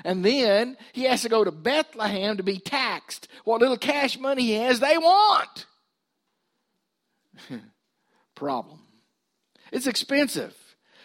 And 0.05 0.25
then 0.25 0.77
he 0.93 1.05
has 1.05 1.23
to 1.23 1.29
go 1.29 1.45
to 1.45 1.51
Bethlehem 1.51 2.37
to 2.37 2.43
be 2.43 2.59
taxed. 2.59 3.29
What 3.45 3.61
little 3.61 3.79
cash 3.79 4.19
money 4.19 4.43
he 4.43 4.53
has, 4.55 4.81
they 4.81 4.99
want. 4.99 5.67
Problem. 8.35 8.81
It's 9.71 9.87
expensive. 9.87 10.55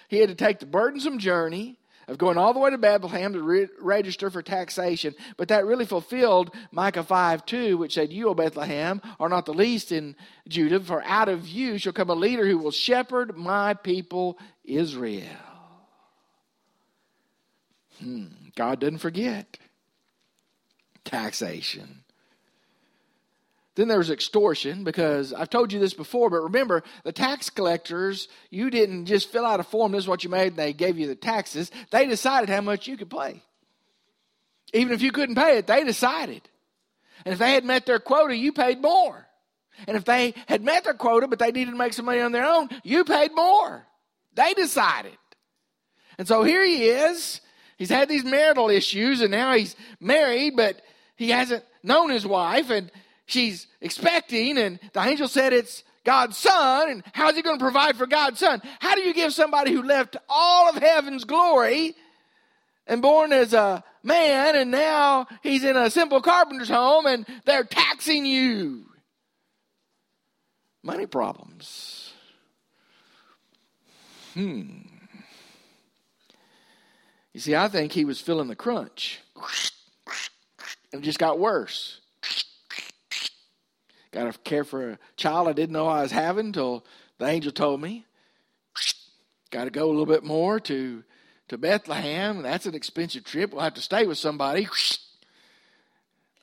He 0.10 0.18
had 0.18 0.30
to 0.30 0.36
take 0.36 0.60
the 0.60 0.66
burdensome 0.66 1.20
journey 1.20 1.80
of 2.08 2.18
going 2.18 2.38
all 2.38 2.54
the 2.54 2.60
way 2.60 2.70
to 2.70 2.78
Bethlehem 2.78 3.34
to 3.34 3.42
re- 3.42 3.68
register 3.80 4.30
for 4.30 4.42
taxation. 4.42 5.14
But 5.36 5.50
that 5.50 5.66
really 5.66 5.86
fulfilled 5.86 6.54
Micah 6.72 7.04
5 7.04 7.46
2, 7.46 7.78
which 7.78 7.96
said, 7.96 8.14
You, 8.14 8.30
O 8.30 8.34
Bethlehem, 8.34 9.02
are 9.20 9.30
not 9.30 9.46
the 9.46 9.54
least 9.54 9.92
in 9.92 10.16
Judah, 10.48 10.80
for 10.80 11.04
out 11.04 11.30
of 11.30 11.48
you 11.48 11.78
shall 11.78 11.94
come 11.94 12.10
a 12.10 12.16
leader 12.16 12.48
who 12.48 12.58
will 12.58 12.72
shepherd 12.72 13.38
my 13.38 13.74
people 13.74 14.40
Israel. 14.64 15.26
Hmm. 18.00 18.26
God 18.56 18.80
doesn't 18.80 19.00
forget 19.00 19.58
taxation. 21.04 22.04
Then 23.78 23.88
there 23.88 24.00
was 24.00 24.10
extortion 24.10 24.84
because 24.84 25.34
I've 25.34 25.52
told 25.52 25.72
you 25.72 25.80
this 25.80 25.94
before, 25.94 26.32
but 26.32 26.42
remember, 26.42 26.84
the 27.04 27.12
tax 27.12 27.52
collectors, 27.52 28.28
you 28.50 28.72
didn't 28.72 29.06
just 29.06 29.32
fill 29.32 29.46
out 29.46 29.60
a 29.60 29.64
form, 29.64 29.92
this 29.92 30.06
is 30.06 30.08
what 30.08 30.24
you 30.24 30.32
made, 30.32 30.48
and 30.48 30.58
they 30.58 30.74
gave 30.74 30.98
you 30.98 31.06
the 31.06 31.16
taxes. 31.16 31.70
They 31.92 32.08
decided 32.08 32.50
how 32.50 32.62
much 32.62 32.88
you 32.88 32.98
could 32.98 33.12
pay. 33.12 33.44
Even 34.74 34.94
if 34.94 35.04
you 35.04 35.12
couldn't 35.12 35.36
pay 35.36 35.60
it, 35.60 35.68
they 35.68 35.84
decided. 35.84 36.42
And 37.24 37.34
if 37.34 37.40
they 37.40 37.52
had 37.54 37.66
met 37.66 37.86
their 37.86 38.00
quota, 38.00 38.36
you 38.36 38.52
paid 38.52 38.82
more. 38.82 39.28
And 39.88 39.96
if 39.96 40.06
they 40.06 40.34
had 40.48 40.64
met 40.64 40.84
their 40.84 40.96
quota, 40.96 41.28
but 41.28 41.38
they 41.38 41.52
needed 41.52 41.72
to 41.72 41.78
make 41.78 41.94
some 41.94 42.06
money 42.06 42.22
on 42.22 42.32
their 42.32 42.48
own, 42.48 42.70
you 42.84 43.04
paid 43.04 43.32
more. 43.36 43.86
They 44.34 44.56
decided. 44.56 45.18
And 46.18 46.28
so 46.28 46.42
here 46.42 46.66
he 46.66 46.86
is. 46.86 47.42
He's 47.78 47.92
had 47.92 48.10
these 48.10 48.26
marital 48.26 48.72
issues, 48.72 49.22
and 49.22 49.30
now 49.30 49.54
he's 49.54 49.76
married, 50.00 50.56
but 50.56 50.82
he 51.16 51.30
hasn't 51.30 51.64
known 51.84 52.10
his 52.10 52.26
wife, 52.26 52.72
and 52.72 52.92
she's 53.28 53.68
expecting, 53.80 54.58
and 54.58 54.80
the 54.94 55.02
angel 55.02 55.28
said 55.28 55.54
it's 55.54 55.84
God's 56.04 56.38
son, 56.38 56.90
and 56.90 57.04
how's 57.14 57.36
he 57.36 57.44
going 57.44 57.60
to 57.60 57.64
provide 57.64 57.98
for 57.98 58.08
God's 58.08 58.40
son? 58.40 58.62
How 58.80 58.96
do 58.96 59.02
you 59.02 59.14
give 59.14 59.34
somebody 59.34 59.72
who 59.72 59.84
left 59.84 60.18
all 60.28 60.70
of 60.70 60.82
heaven's 60.82 61.26
glory 61.26 61.96
and 62.88 63.02
born 63.02 63.32
as 63.32 63.54
a 63.54 63.84
man, 64.02 64.56
and 64.56 64.72
now 64.72 65.28
he's 65.44 65.64
in 65.64 65.76
a 65.76 65.92
simple 65.92 66.22
carpenter's 66.22 66.70
home, 66.70 67.06
and 67.06 67.28
they're 67.46 67.66
taxing 67.66 68.26
you? 68.26 68.86
Money 70.82 71.06
problems. 71.06 72.14
Hmm. 74.34 74.84
You 77.34 77.42
see, 77.42 77.56
I 77.56 77.68
think 77.68 77.92
he 77.92 78.06
was 78.06 78.22
feeling 78.22 78.48
the 78.48 78.56
crunch. 78.56 79.20
And 80.94 81.04
it 81.04 81.06
just 81.06 81.20
got 81.20 81.38
worse. 81.38 82.00
Got 84.12 84.32
to 84.32 84.40
care 84.40 84.64
for 84.64 84.92
a 84.92 85.00
child 85.16 85.48
I 85.48 85.54
didn't 85.54 85.74
know 85.74 85.88
I 85.88 86.02
was 86.02 86.12
having 86.12 86.48
until 86.48 86.86
the 87.18 87.26
angel 87.26 87.52
told 87.52 87.82
me. 87.82 88.06
Got 89.52 89.66
to 89.66 89.70
go 89.70 89.88
a 89.88 89.92
little 89.92 90.06
bit 90.06 90.24
more 90.24 90.60
to, 90.62 91.04
to 91.50 91.58
Bethlehem. 91.58 92.42
That's 92.42 92.66
an 92.66 92.76
expensive 92.76 93.24
trip. 93.24 93.52
We'll 93.52 93.62
have 93.62 93.76
to 93.76 93.82
stay 93.82 94.06
with 94.06 94.18
somebody. 94.18 94.68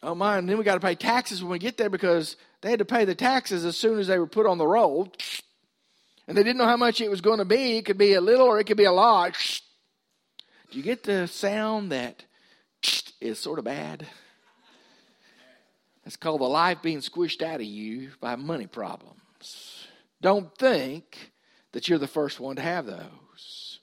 Oh 0.03 0.15
my, 0.15 0.37
and 0.37 0.49
then 0.49 0.59
we 0.59 0.65
got 0.65 0.75
to 0.75 0.87
pay 0.87 0.95
taxes 0.95 1.43
when 1.43 1.53
we 1.53 1.59
get 1.59 1.79
there 1.79 1.89
because 1.89 2.37
they 2.61 2.71
had 2.71 2.79
to 2.79 2.85
pay 2.85 3.05
the 3.05 3.15
taxes 3.15 3.65
as 3.65 3.77
soon 3.77 3.99
as 3.99 4.07
they 4.07 4.19
were 4.19 4.27
put 4.27 4.47
on 4.47 4.59
the 4.59 4.67
roll. 4.67 5.11
And 6.27 6.37
they 6.37 6.43
didn't 6.43 6.59
know 6.59 6.67
how 6.67 6.77
much 6.77 7.01
it 7.01 7.11
was 7.11 7.21
going 7.21 7.39
to 7.39 7.45
be. 7.45 7.79
It 7.79 7.85
could 7.85 7.99
be 7.99 8.15
a 8.15 8.21
little 8.21 8.47
or 8.47 8.59
it 8.59 8.65
could 8.65 8.77
be 8.77 8.85
a 8.85 8.93
lot. 8.93 9.35
Do 10.71 10.79
you 10.79 10.85
get 10.85 11.03
the 11.03 11.27
sound 11.29 11.93
that 11.93 12.25
is 13.21 13.39
sort 13.39 13.59
of 13.59 13.65
bad? 13.65 14.07
It's 16.07 16.17
called 16.17 16.41
the 16.41 16.45
life 16.45 16.83
being 16.83 16.99
squished 16.99 17.43
out 17.43 17.61
of 17.61 17.67
you 17.67 18.11
by 18.21 18.37
money 18.37 18.67
problems. 18.67 19.87
Don't 20.21 20.57
think 20.59 21.33
that 21.73 21.89
you're 21.89 21.99
the 21.99 22.07
first 22.07 22.41
one 22.41 22.57
to 22.57 22.63
have 22.63 22.87
those. 22.87 23.81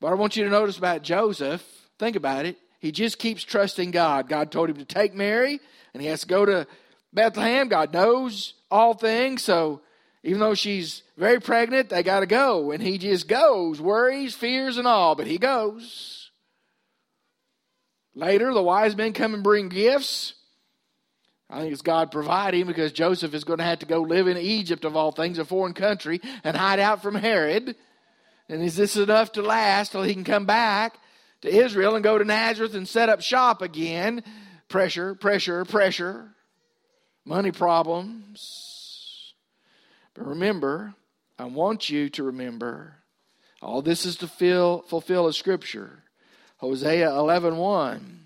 But 0.00 0.08
I 0.08 0.14
want 0.14 0.36
you 0.36 0.44
to 0.44 0.50
notice 0.50 0.78
about 0.78 1.02
Joseph. 1.02 1.64
Think 1.98 2.16
about 2.16 2.46
it. 2.46 2.56
He 2.78 2.92
just 2.92 3.18
keeps 3.18 3.42
trusting 3.42 3.90
God. 3.90 4.28
God 4.28 4.52
told 4.52 4.70
him 4.70 4.76
to 4.76 4.84
take 4.84 5.14
Mary, 5.14 5.60
and 5.92 6.02
he 6.02 6.08
has 6.08 6.20
to 6.20 6.26
go 6.26 6.44
to 6.44 6.66
Bethlehem. 7.12 7.68
God 7.68 7.92
knows 7.92 8.54
all 8.70 8.94
things, 8.94 9.42
so 9.42 9.80
even 10.22 10.40
though 10.40 10.54
she's 10.54 11.02
very 11.16 11.40
pregnant, 11.40 11.88
they 11.88 12.02
got 12.02 12.20
to 12.20 12.26
go. 12.26 12.70
And 12.70 12.82
he 12.82 12.98
just 12.98 13.26
goes, 13.26 13.80
worries, 13.80 14.34
fears, 14.34 14.76
and 14.76 14.86
all, 14.86 15.14
but 15.14 15.26
he 15.26 15.38
goes. 15.38 16.30
Later, 18.14 18.52
the 18.52 18.62
wise 18.62 18.96
men 18.96 19.12
come 19.12 19.34
and 19.34 19.42
bring 19.42 19.68
gifts. 19.68 20.34
I 21.48 21.60
think 21.60 21.72
it's 21.72 21.82
God 21.82 22.10
providing 22.10 22.66
because 22.66 22.92
Joseph 22.92 23.32
is 23.32 23.44
going 23.44 23.58
to 23.58 23.64
have 23.64 23.78
to 23.78 23.86
go 23.86 24.00
live 24.00 24.26
in 24.26 24.36
Egypt, 24.36 24.84
of 24.84 24.96
all 24.96 25.12
things, 25.12 25.38
a 25.38 25.44
foreign 25.44 25.74
country, 25.74 26.20
and 26.42 26.56
hide 26.56 26.80
out 26.80 27.02
from 27.02 27.14
Herod. 27.14 27.76
And 28.48 28.62
is 28.62 28.76
this 28.76 28.96
enough 28.96 29.32
to 29.32 29.42
last 29.42 29.92
till 29.92 30.02
he 30.02 30.14
can 30.14 30.24
come 30.24 30.46
back 30.46 30.98
to 31.42 31.48
Israel 31.48 31.94
and 31.94 32.02
go 32.02 32.18
to 32.18 32.24
Nazareth 32.24 32.74
and 32.74 32.88
set 32.88 33.08
up 33.08 33.20
shop 33.20 33.62
again? 33.62 34.24
Pressure, 34.68 35.14
pressure, 35.14 35.64
pressure. 35.64 36.30
Money 37.24 37.52
problems. 37.52 39.34
But 40.14 40.26
remember, 40.26 40.94
I 41.38 41.44
want 41.44 41.90
you 41.90 42.08
to 42.10 42.22
remember 42.24 42.94
all 43.62 43.82
this 43.82 44.04
is 44.04 44.16
to 44.16 44.28
fill, 44.28 44.82
fulfill 44.88 45.26
a 45.26 45.32
scripture. 45.32 46.02
Hosea 46.58 47.10
11 47.10 47.56
1. 47.56 48.25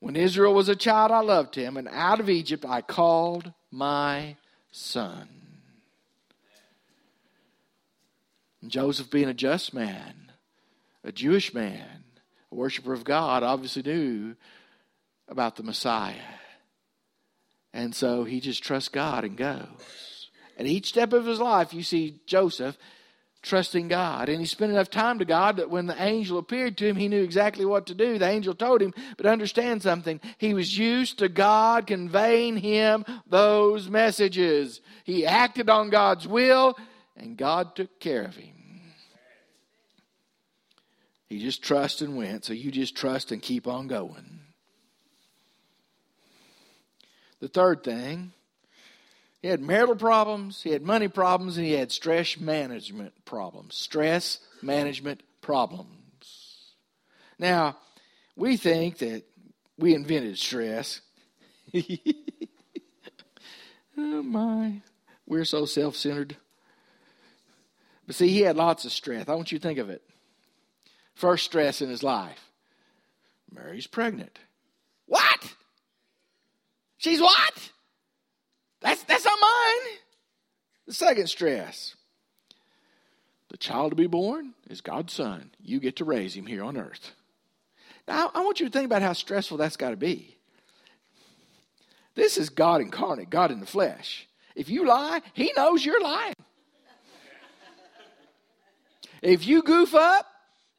When 0.00 0.16
Israel 0.16 0.54
was 0.54 0.68
a 0.68 0.76
child, 0.76 1.10
I 1.10 1.20
loved 1.20 1.54
him, 1.54 1.76
and 1.76 1.88
out 1.90 2.20
of 2.20 2.28
Egypt 2.28 2.64
I 2.66 2.82
called 2.82 3.52
my 3.70 4.36
son. 4.70 5.28
And 8.60 8.70
Joseph, 8.70 9.10
being 9.10 9.28
a 9.28 9.34
just 9.34 9.72
man, 9.72 10.32
a 11.04 11.12
Jewish 11.12 11.54
man, 11.54 12.04
a 12.50 12.54
worshiper 12.54 12.92
of 12.92 13.04
God, 13.04 13.42
obviously 13.42 13.82
knew 13.82 14.36
about 15.28 15.56
the 15.56 15.62
Messiah. 15.62 16.14
And 17.72 17.94
so 17.94 18.24
he 18.24 18.40
just 18.40 18.62
trusts 18.62 18.88
God 18.88 19.24
and 19.24 19.36
goes. 19.36 20.30
At 20.58 20.66
each 20.66 20.88
step 20.88 21.12
of 21.12 21.26
his 21.26 21.38
life, 21.40 21.74
you 21.74 21.82
see 21.82 22.20
Joseph 22.26 22.78
trusting 23.46 23.88
God. 23.88 24.28
And 24.28 24.40
he 24.40 24.46
spent 24.46 24.72
enough 24.72 24.90
time 24.90 25.18
to 25.20 25.24
God 25.24 25.56
that 25.56 25.70
when 25.70 25.86
the 25.86 26.02
angel 26.02 26.38
appeared 26.38 26.76
to 26.78 26.86
him, 26.86 26.96
he 26.96 27.08
knew 27.08 27.22
exactly 27.22 27.64
what 27.64 27.86
to 27.86 27.94
do. 27.94 28.18
The 28.18 28.28
angel 28.28 28.54
told 28.54 28.82
him, 28.82 28.92
but 29.16 29.24
understand 29.24 29.82
something. 29.82 30.20
He 30.38 30.52
was 30.52 30.76
used 30.76 31.20
to 31.20 31.28
God 31.28 31.86
conveying 31.86 32.56
him 32.56 33.04
those 33.26 33.88
messages. 33.88 34.80
He 35.04 35.24
acted 35.24 35.70
on 35.70 35.90
God's 35.90 36.26
will, 36.26 36.76
and 37.16 37.36
God 37.36 37.74
took 37.76 38.00
care 38.00 38.24
of 38.24 38.36
him. 38.36 38.52
He 41.28 41.40
just 41.40 41.62
trusted 41.62 42.08
and 42.08 42.16
went, 42.16 42.44
so 42.44 42.52
you 42.52 42.70
just 42.70 42.96
trust 42.96 43.32
and 43.32 43.40
keep 43.40 43.66
on 43.66 43.86
going. 43.86 44.40
The 47.40 47.48
third 47.48 47.82
thing 47.84 48.32
he 49.46 49.50
had 49.50 49.60
marital 49.60 49.94
problems, 49.94 50.60
he 50.60 50.70
had 50.70 50.82
money 50.82 51.06
problems, 51.06 51.56
and 51.56 51.64
he 51.64 51.74
had 51.74 51.92
stress 51.92 52.36
management 52.36 53.12
problems. 53.24 53.76
Stress 53.76 54.40
management 54.60 55.22
problems. 55.40 56.72
Now, 57.38 57.76
we 58.34 58.56
think 58.56 58.98
that 58.98 59.22
we 59.78 59.94
invented 59.94 60.36
stress. 60.36 61.00
oh 63.96 64.22
my, 64.24 64.80
we're 65.28 65.44
so 65.44 65.64
self 65.64 65.94
centered. 65.94 66.36
But 68.04 68.16
see, 68.16 68.26
he 68.26 68.40
had 68.40 68.56
lots 68.56 68.84
of 68.84 68.90
stress. 68.90 69.28
I 69.28 69.36
want 69.36 69.52
you 69.52 69.60
to 69.60 69.62
think 69.62 69.78
of 69.78 69.90
it. 69.90 70.02
First 71.14 71.44
stress 71.44 71.80
in 71.80 71.88
his 71.88 72.02
life 72.02 72.50
Mary's 73.52 73.86
pregnant. 73.86 74.40
What? 75.06 75.54
She's 76.98 77.20
what? 77.20 77.70
That's, 78.86 79.02
that's 79.02 79.24
not 79.24 79.36
mine. 79.40 79.94
The 80.86 80.94
second 80.94 81.26
stress 81.26 81.96
the 83.48 83.56
child 83.56 83.90
to 83.90 83.96
be 83.96 84.06
born 84.06 84.54
is 84.70 84.80
God's 84.80 85.12
son. 85.12 85.50
You 85.60 85.80
get 85.80 85.96
to 85.96 86.04
raise 86.04 86.34
him 86.34 86.46
here 86.46 86.62
on 86.62 86.76
earth. 86.76 87.12
Now, 88.06 88.30
I 88.32 88.44
want 88.44 88.60
you 88.60 88.66
to 88.66 88.72
think 88.72 88.86
about 88.86 89.02
how 89.02 89.12
stressful 89.12 89.56
that's 89.56 89.76
got 89.76 89.90
to 89.90 89.96
be. 89.96 90.36
This 92.14 92.38
is 92.38 92.48
God 92.48 92.80
incarnate, 92.80 93.28
God 93.28 93.50
in 93.50 93.58
the 93.58 93.66
flesh. 93.66 94.28
If 94.54 94.68
you 94.68 94.86
lie, 94.86 95.20
he 95.32 95.52
knows 95.56 95.84
you're 95.84 96.02
lying. 96.02 96.34
If 99.20 99.46
you 99.46 99.62
goof 99.62 99.96
up 99.96 100.26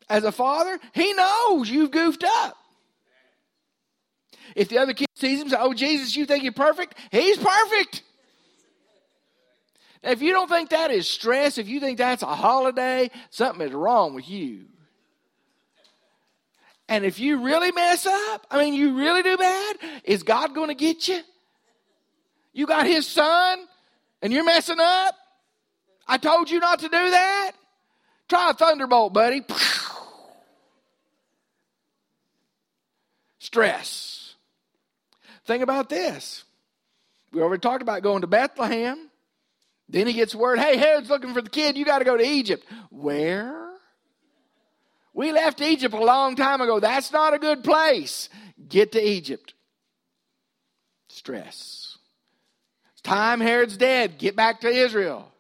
as 0.10 0.24
a 0.24 0.32
father, 0.32 0.80
he 0.94 1.14
knows 1.14 1.70
you've 1.70 1.92
goofed 1.92 2.24
up. 2.24 2.56
If 4.56 4.70
the 4.70 4.78
other 4.78 4.94
kid 4.94 5.07
sees 5.18 5.42
him, 5.42 5.52
"Oh 5.58 5.74
Jesus, 5.74 6.16
you 6.16 6.26
think 6.26 6.44
you're 6.44 6.54
perfect?" 6.54 6.96
He's 7.12 7.38
perfect. 7.38 8.04
If 10.04 10.22
you 10.22 10.32
don't 10.32 10.48
think 10.48 10.70
that 10.70 10.92
is 10.92 11.08
stress, 11.08 11.58
if 11.58 11.68
you 11.68 11.80
think 11.80 11.98
that's 11.98 12.24
a 12.24 12.28
holiday, 12.28 13.10
something 13.30 13.68
is 13.68 13.74
wrong 13.74 14.14
with 14.14 14.30
you. 14.30 14.66
And 16.88 17.04
if 17.04 17.20
you 17.20 17.44
really 17.44 17.72
mess 17.72 18.06
up, 18.06 18.48
I 18.50 18.64
mean, 18.64 18.74
you 18.74 18.98
really 18.98 19.24
do 19.24 19.36
bad, 19.36 19.78
is 20.06 20.24
God 20.24 20.56
going 20.56 20.70
to 20.70 20.76
get 20.76 21.08
you? 21.08 21.20
You 22.54 22.66
got 22.66 22.88
His 22.88 23.06
Son, 23.06 23.60
and 24.22 24.32
you're 24.32 24.46
messing 24.46 24.80
up? 24.80 25.16
I 26.08 26.18
told 26.18 26.50
you 26.50 26.60
not 26.60 26.80
to 26.80 26.86
do 26.86 27.10
that? 27.10 27.52
Try 28.30 28.52
a 28.52 28.54
thunderbolt, 28.54 29.14
buddy. 29.14 29.42
Stress. 33.40 34.17
Think 35.48 35.64
about 35.64 35.88
this. 35.88 36.44
We 37.32 37.42
already 37.42 37.62
talked 37.62 37.82
about 37.82 38.04
going 38.04 38.22
to 38.22 38.28
Bethlehem. 38.28 39.10
Then 39.90 40.06
he 40.06 40.14
gets 40.14 40.36
word, 40.36 40.60
hey, 40.60 40.76
Herod's 40.76 41.10
looking 41.10 41.34
for 41.34 41.42
the 41.42 41.50
kid. 41.50 41.78
You 41.78 41.86
got 41.86 42.00
to 42.00 42.06
go 42.06 42.18
to 42.18 42.24
Egypt. 42.24 42.66
Where? 42.90 43.70
We 45.14 45.32
left 45.32 45.62
Egypt 45.62 45.96
a 45.96 46.04
long 46.04 46.36
time 46.36 46.60
ago. 46.60 46.80
That's 46.82 47.12
not 47.12 47.34
a 47.34 47.40
good 47.40 47.64
place. 47.64 48.28
Get 48.68 48.92
to 48.92 49.02
Egypt. 49.02 49.54
Stress. 51.08 51.98
It's 52.94 53.02
time 53.02 53.40
Herod's 53.40 53.78
dead. 53.78 54.18
Get 54.18 54.36
back 54.36 54.62
to 54.62 54.68
Israel. 54.68 55.32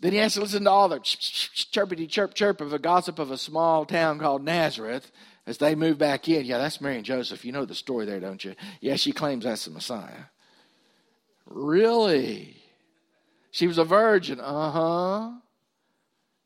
Then 0.00 0.12
he 0.12 0.18
has 0.18 0.34
to 0.34 0.40
listen 0.40 0.64
to 0.64 0.70
all 0.70 0.88
the 0.88 0.98
chirpity 1.00 2.08
chirp 2.08 2.34
chirp 2.34 2.60
of 2.60 2.72
a 2.72 2.78
gossip 2.78 3.18
of 3.18 3.30
a 3.30 3.38
small 3.38 3.84
town 3.84 4.18
called 4.18 4.44
Nazareth 4.44 5.10
as 5.48 5.56
they 5.56 5.74
move 5.74 5.96
back 5.96 6.28
in. 6.28 6.44
Yeah, 6.44 6.58
that's 6.58 6.78
Mary 6.78 6.96
and 6.96 7.06
Joseph. 7.06 7.42
You 7.42 7.52
know 7.52 7.64
the 7.64 7.74
story 7.74 8.04
there, 8.04 8.20
don't 8.20 8.44
you? 8.44 8.54
Yeah, 8.82 8.96
she 8.96 9.12
claims 9.12 9.44
that's 9.44 9.64
the 9.64 9.70
Messiah. 9.70 10.24
Really? 11.46 12.54
She 13.50 13.66
was 13.66 13.78
a 13.78 13.84
virgin. 13.84 14.40
Uh 14.40 14.70
huh. 14.70 15.30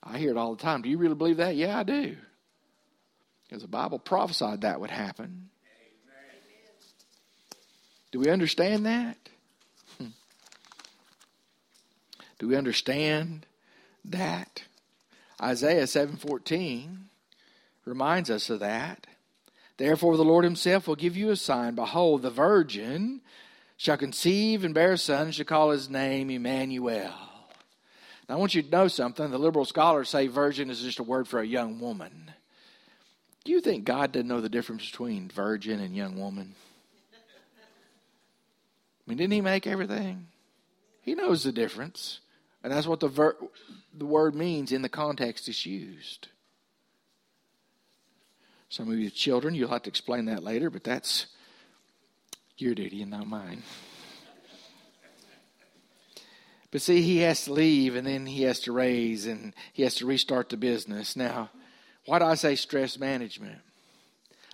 I 0.05 0.19
hear 0.19 0.31
it 0.31 0.37
all 0.37 0.55
the 0.55 0.63
time. 0.63 0.83
Do 0.83 0.89
you 0.89 0.99
really 0.99 1.17
believe 1.17 1.39
that? 1.39 1.57
Yeah, 1.57 1.81
I 1.81 1.83
do. 1.83 2.17
Because 3.49 3.63
the 3.63 3.69
Bible 3.69 3.99
prophesied 3.99 4.61
that 4.61 4.81
would 4.81 4.91
happen. 4.91 5.51
Do 8.13 8.21
we 8.21 8.31
understand 8.31 8.87
that? 8.87 9.17
Hmm. 9.99 10.07
Do 12.39 12.47
we 12.47 12.57
understand 12.57 13.47
that? 14.05 14.63
Isaiah 15.43 15.89
7:14 15.89 17.09
reminds 17.85 18.31
us 18.31 18.51
of 18.51 18.61
that. 18.61 19.07
Therefore 19.77 20.17
the 20.17 20.25
Lord 20.25 20.45
himself 20.45 20.87
will 20.87 20.97
give 20.97 21.17
you 21.17 21.31
a 21.31 21.37
sign 21.37 21.75
behold 21.75 22.23
the 22.23 22.31
virgin 22.31 23.21
shall 23.83 23.97
conceive 23.97 24.63
and 24.63 24.75
bear 24.75 24.93
a 24.93 24.99
son, 24.99 25.25
and 25.25 25.35
shall 25.35 25.45
call 25.45 25.71
his 25.71 25.91
name 25.91 26.31
Emmanuel. 26.31 27.11
Now, 28.29 28.37
I 28.37 28.39
want 28.39 28.55
you 28.55 28.63
to 28.63 28.71
know 28.71 28.87
something. 28.87 29.29
The 29.29 29.39
liberal 29.39 29.65
scholars 29.65 30.09
say 30.09 30.29
virgin 30.29 30.71
is 30.71 30.81
just 30.81 31.01
a 31.01 31.03
word 31.03 31.27
for 31.27 31.41
a 31.41 31.47
young 31.47 31.81
woman. 31.81 32.31
Do 33.45 33.51
you 33.51 33.61
think 33.61 33.85
God 33.85 34.13
doesn't 34.13 34.29
know 34.29 34.41
the 34.41 34.49
difference 34.49 34.89
between 34.89 35.29
virgin 35.29 35.81
and 35.81 35.97
young 35.97 36.17
woman? 36.17 36.55
I 37.13 39.11
mean, 39.11 39.19
didn't 39.19 39.33
He 39.33 39.41
make 39.41 39.67
everything? 39.67 40.29
He 41.01 41.17
knows 41.17 41.43
the 41.43 41.51
difference. 41.51 42.21
And 42.63 42.73
that's 42.73 42.87
what 42.87 43.01
the, 43.01 43.09
ver- 43.09 43.37
the 43.93 44.07
word 44.07 44.37
means 44.37 44.71
in 44.71 44.83
the 44.83 44.89
context 44.89 45.49
it's 45.49 45.67
used. 45.67 46.29
Some 48.73 48.91
of 48.91 48.99
you 48.99 49.11
children, 49.11 49.55
you'll 49.55 49.69
have 49.69 49.83
to 49.83 49.91
explain 49.91 50.25
that 50.25 50.43
later, 50.43 50.71
but 50.71 50.83
that's 50.83 51.27
your 52.57 52.75
duty 52.75 53.03
and 53.03 53.11
not 53.11 53.27
mine. 53.27 53.63
But 56.71 56.81
see, 56.81 57.03
he 57.03 57.19
has 57.19 57.45
to 57.45 57.53
leave 57.53 57.97
and 57.97 58.07
then 58.07 58.25
he 58.25 58.45
has 58.45 58.61
to 58.61 58.73
raise 58.73 59.27
and 59.27 59.53
he 59.75 59.83
has 59.83 59.97
to 59.97 60.07
restart 60.07 60.49
the 60.49 60.57
business. 60.57 61.17
Now, 61.17 61.51
why 62.07 62.19
do 62.19 62.25
I 62.25 62.35
say 62.35 62.57
stress 62.57 62.99
management? 62.99 63.59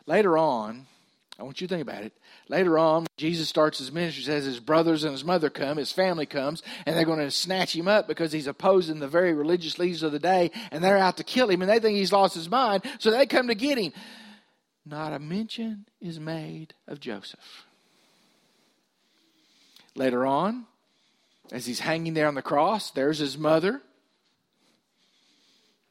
Later 0.05 0.37
on, 0.37 0.89
I 1.39 1.45
want 1.45 1.61
you 1.61 1.69
to 1.69 1.75
think 1.75 1.89
about 1.89 2.03
it. 2.03 2.13
Later 2.49 2.79
on, 2.79 3.07
Jesus 3.17 3.49
starts 3.49 3.79
his 3.79 3.93
ministry, 3.93 4.25
says 4.25 4.45
his 4.45 4.59
brothers 4.59 5.05
and 5.05 5.13
his 5.13 5.25
mother 5.25 5.51
come, 5.51 5.79
his 5.79 5.93
family 5.93 6.27
comes, 6.27 6.65
and 6.85 6.97
they're 6.97 7.05
going 7.05 7.21
to 7.21 7.31
snatch 7.31 7.77
him 7.77 7.87
up 7.87 8.09
because 8.09 8.33
he's 8.33 8.49
opposing 8.49 8.99
the 8.99 9.07
very 9.07 9.33
religious 9.33 9.79
leaders 9.79 10.03
of 10.03 10.11
the 10.11 10.19
day, 10.19 10.51
and 10.73 10.83
they're 10.83 10.99
out 10.99 11.17
to 11.19 11.25
kill 11.25 11.49
him, 11.49 11.63
and 11.63 11.71
they 11.71 11.79
think 11.79 11.97
he's 11.97 12.13
lost 12.13 12.35
his 12.35 12.51
mind, 12.51 12.83
so 12.99 13.13
they 13.13 13.25
come 13.25 13.47
to 13.47 13.55
get 13.55 13.79
him. 13.79 13.93
Not 14.85 15.13
a 15.13 15.21
mention 15.21 15.87
is 16.01 16.19
made 16.19 16.75
of 16.89 16.99
Joseph. 16.99 17.67
Later 19.95 20.27
on, 20.27 20.67
as 21.53 21.67
he's 21.67 21.81
hanging 21.81 22.15
there 22.15 22.27
on 22.27 22.35
the 22.35 22.43
cross, 22.43 22.91
there's 22.91 23.19
his 23.19 23.39
mother, 23.39 23.81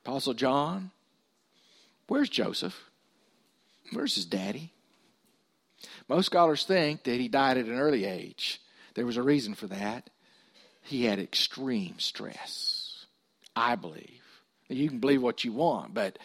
Apostle 0.04 0.34
John. 0.34 0.92
Where's 2.08 2.30
Joseph? 2.30 2.90
Where's 3.94 4.16
his 4.16 4.26
daddy? 4.26 4.74
Most 6.08 6.28
scholars 6.28 6.64
think 6.64 7.04
that 7.04 7.20
he 7.20 7.28
died 7.28 7.58
at 7.58 7.66
an 7.66 7.78
early 7.78 8.06
age. 8.06 8.62
There 8.94 9.06
was 9.06 9.18
a 9.18 9.24
reason 9.24 9.54
for 9.54 9.68
that. 9.68 10.10
He 10.82 11.06
had 11.06 11.20
extreme 11.20 12.00
stress, 12.00 13.06
I 13.56 13.76
believe. 13.76 14.22
You 14.70 14.90
can 14.90 15.00
believe 15.00 15.22
what 15.22 15.44
you 15.44 15.54
want, 15.54 15.94
but 15.94 16.18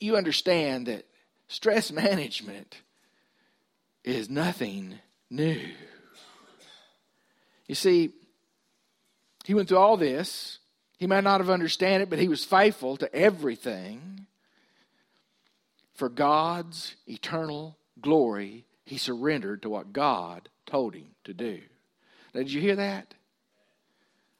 you 0.00 0.16
understand 0.16 0.86
that 0.86 1.06
stress 1.48 1.92
management 1.92 2.76
is 4.04 4.28
nothing 4.28 4.98
new. 5.30 5.60
You 7.68 7.74
see, 7.74 8.12
he 9.44 9.54
went 9.54 9.68
through 9.68 9.78
all 9.78 9.96
this. 9.96 10.58
He 10.98 11.06
might 11.06 11.24
not 11.24 11.40
have 11.40 11.50
understood 11.50 12.00
it, 12.00 12.10
but 12.10 12.18
he 12.18 12.28
was 12.28 12.44
faithful 12.44 12.96
to 12.98 13.12
everything. 13.14 14.26
For 15.94 16.08
God's 16.08 16.96
eternal 17.06 17.76
glory, 18.00 18.66
he 18.84 18.98
surrendered 18.98 19.62
to 19.62 19.70
what 19.70 19.92
God 19.92 20.48
told 20.66 20.94
him 20.94 21.08
to 21.24 21.34
do. 21.34 21.60
Now, 22.34 22.40
did 22.40 22.52
you 22.52 22.60
hear 22.60 22.76
that? 22.76 23.14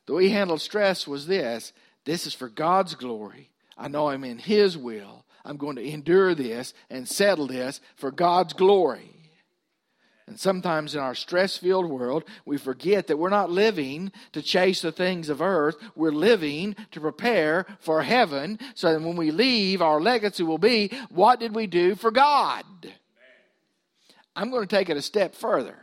The 0.06 0.14
way 0.14 0.24
he 0.24 0.30
handled 0.30 0.60
stress 0.60 1.06
was 1.06 1.26
this 1.26 1.72
this 2.04 2.26
is 2.26 2.34
for 2.34 2.48
God's 2.48 2.94
glory. 2.94 3.50
I 3.78 3.88
know 3.88 4.08
I'm 4.08 4.24
in 4.24 4.38
his 4.38 4.76
will. 4.76 5.24
I'm 5.44 5.56
going 5.56 5.76
to 5.76 5.88
endure 5.88 6.34
this 6.34 6.74
and 6.90 7.08
settle 7.08 7.46
this 7.46 7.80
for 7.96 8.10
God's 8.10 8.52
glory. 8.52 9.10
And 10.26 10.38
sometimes 10.38 10.94
in 10.94 11.00
our 11.00 11.14
stress 11.14 11.56
filled 11.56 11.90
world, 11.90 12.24
we 12.44 12.56
forget 12.56 13.08
that 13.08 13.18
we're 13.18 13.28
not 13.28 13.50
living 13.50 14.12
to 14.32 14.40
chase 14.40 14.80
the 14.80 14.92
things 14.92 15.28
of 15.28 15.42
earth. 15.42 15.76
We're 15.96 16.12
living 16.12 16.76
to 16.92 17.00
prepare 17.00 17.66
for 17.80 18.02
heaven 18.02 18.58
so 18.74 18.92
that 18.92 19.02
when 19.02 19.16
we 19.16 19.30
leave, 19.32 19.82
our 19.82 20.00
legacy 20.00 20.44
will 20.44 20.58
be 20.58 20.90
what 21.10 21.40
did 21.40 21.54
we 21.54 21.66
do 21.66 21.96
for 21.96 22.10
God? 22.10 22.64
I'm 24.34 24.50
going 24.50 24.66
to 24.66 24.76
take 24.76 24.88
it 24.88 24.96
a 24.96 25.02
step 25.02 25.34
further. 25.34 25.76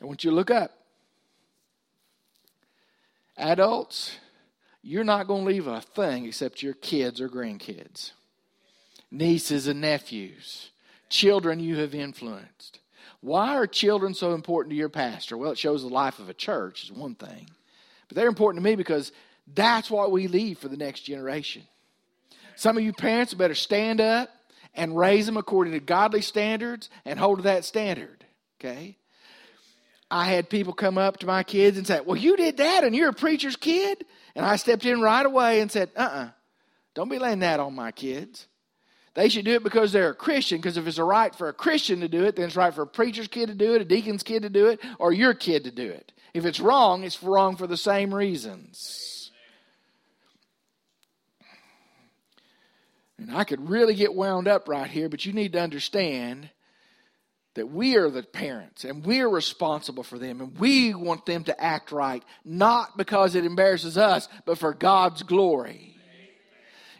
I 0.00 0.04
want 0.04 0.24
you 0.24 0.30
to 0.30 0.36
look 0.36 0.50
up. 0.50 0.72
Adults, 3.36 4.16
you're 4.82 5.04
not 5.04 5.26
going 5.26 5.44
to 5.44 5.50
leave 5.50 5.66
a 5.66 5.80
thing 5.80 6.26
except 6.26 6.62
your 6.62 6.74
kids 6.74 7.20
or 7.20 7.28
grandkids, 7.28 8.12
nieces 9.10 9.66
and 9.66 9.80
nephews 9.80 10.70
children 11.08 11.60
you 11.60 11.76
have 11.76 11.94
influenced. 11.94 12.80
Why 13.20 13.56
are 13.56 13.66
children 13.66 14.14
so 14.14 14.34
important 14.34 14.70
to 14.70 14.76
your 14.76 14.88
pastor? 14.88 15.36
Well, 15.36 15.52
it 15.52 15.58
shows 15.58 15.82
the 15.82 15.88
life 15.88 16.18
of 16.18 16.28
a 16.28 16.34
church, 16.34 16.84
is 16.84 16.92
one 16.92 17.14
thing. 17.14 17.48
But 18.08 18.16
they're 18.16 18.28
important 18.28 18.62
to 18.62 18.68
me 18.68 18.76
because 18.76 19.12
that's 19.52 19.90
what 19.90 20.12
we 20.12 20.28
leave 20.28 20.58
for 20.58 20.68
the 20.68 20.76
next 20.76 21.00
generation. 21.00 21.62
Some 22.56 22.76
of 22.76 22.84
you 22.84 22.92
parents 22.92 23.34
better 23.34 23.54
stand 23.54 24.00
up 24.00 24.30
and 24.76 24.96
raise 24.96 25.26
them 25.26 25.36
according 25.36 25.72
to 25.72 25.80
godly 25.80 26.20
standards 26.20 26.90
and 27.04 27.18
hold 27.18 27.38
to 27.38 27.42
that 27.44 27.64
standard. 27.64 28.24
Okay? 28.60 28.96
I 30.10 30.26
had 30.26 30.48
people 30.48 30.72
come 30.72 30.98
up 30.98 31.18
to 31.18 31.26
my 31.26 31.42
kids 31.42 31.76
and 31.76 31.86
say, 31.86 32.00
Well, 32.00 32.16
you 32.16 32.36
did 32.36 32.58
that 32.58 32.84
and 32.84 32.94
you're 32.94 33.08
a 33.08 33.14
preacher's 33.14 33.56
kid? 33.56 34.04
And 34.36 34.44
I 34.46 34.56
stepped 34.56 34.84
in 34.84 35.00
right 35.00 35.26
away 35.26 35.60
and 35.60 35.70
said, 35.70 35.90
Uh 35.96 36.00
uh-uh, 36.00 36.24
uh, 36.24 36.28
do 36.94 37.00
not 37.00 37.10
be 37.10 37.18
laying 37.18 37.40
that 37.40 37.58
on 37.58 37.74
my 37.74 37.90
kids. 37.90 38.46
They 39.14 39.30
should 39.30 39.46
do 39.46 39.54
it 39.54 39.64
because 39.64 39.92
they're 39.92 40.10
a 40.10 40.14
Christian, 40.14 40.58
because 40.58 40.76
if 40.76 40.86
it's 40.86 40.98
a 40.98 41.04
right 41.04 41.34
for 41.34 41.48
a 41.48 41.54
Christian 41.54 42.00
to 42.00 42.08
do 42.08 42.24
it, 42.24 42.36
then 42.36 42.46
it's 42.46 42.56
right 42.56 42.72
for 42.72 42.82
a 42.82 42.86
preacher's 42.86 43.28
kid 43.28 43.48
to 43.48 43.54
do 43.54 43.74
it, 43.74 43.80
a 43.80 43.84
deacon's 43.84 44.22
kid 44.22 44.42
to 44.42 44.50
do 44.50 44.66
it, 44.66 44.78
or 44.98 45.10
your 45.10 45.32
kid 45.32 45.64
to 45.64 45.70
do 45.70 45.88
it. 45.88 46.12
If 46.34 46.44
it's 46.44 46.60
wrong, 46.60 47.02
it's 47.02 47.22
wrong 47.22 47.56
for 47.56 47.66
the 47.66 47.78
same 47.78 48.14
reasons. 48.14 49.15
And 53.18 53.34
I 53.34 53.44
could 53.44 53.70
really 53.70 53.94
get 53.94 54.14
wound 54.14 54.46
up 54.46 54.68
right 54.68 54.90
here, 54.90 55.08
but 55.08 55.24
you 55.24 55.32
need 55.32 55.52
to 55.54 55.60
understand 55.60 56.50
that 57.54 57.70
we 57.70 57.96
are 57.96 58.10
the 58.10 58.22
parents 58.22 58.84
and 58.84 59.04
we're 59.04 59.28
responsible 59.28 60.02
for 60.02 60.18
them 60.18 60.42
and 60.42 60.58
we 60.58 60.94
want 60.94 61.24
them 61.24 61.42
to 61.44 61.58
act 61.58 61.90
right, 61.90 62.22
not 62.44 62.98
because 62.98 63.34
it 63.34 63.46
embarrasses 63.46 63.96
us, 63.96 64.28
but 64.44 64.58
for 64.58 64.74
God's 64.74 65.22
glory. 65.22 65.96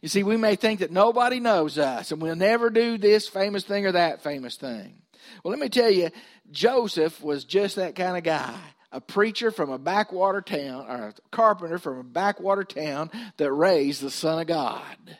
You 0.00 0.09
see, 0.09 0.22
we 0.22 0.37
may 0.37 0.57
think 0.57 0.81
that 0.81 0.90
nobody 0.90 1.40
knows 1.40 1.79
us 1.79 2.11
and 2.11 2.22
we'll 2.22 2.37
never 2.37 2.70
do 2.70 2.96
this 2.96 3.29
famous 3.29 3.64
thing 3.64 3.87
or 3.87 3.92
that 3.92 4.22
famous 4.22 4.57
thing. 4.57 5.02
Well, 5.42 5.50
let 5.50 5.61
me 5.61 5.68
tell 5.68 5.90
you, 5.90 6.11
Joseph 6.50 7.22
was 7.22 7.44
just 7.44 7.76
that 7.76 7.94
kind 7.94 8.16
of 8.16 8.22
guy. 8.22 8.59
A 8.92 9.00
preacher 9.00 9.50
from 9.50 9.70
a 9.70 9.79
backwater 9.79 10.40
town, 10.40 10.87
or 10.88 11.09
a 11.09 11.14
carpenter 11.31 11.79
from 11.79 11.98
a 11.98 12.05
backwater 12.05 12.64
town 12.64 13.11
that 13.37 13.52
raised 13.52 14.00
the 14.00 14.11
Son 14.11 14.38
of 14.38 14.46
God. 14.46 15.18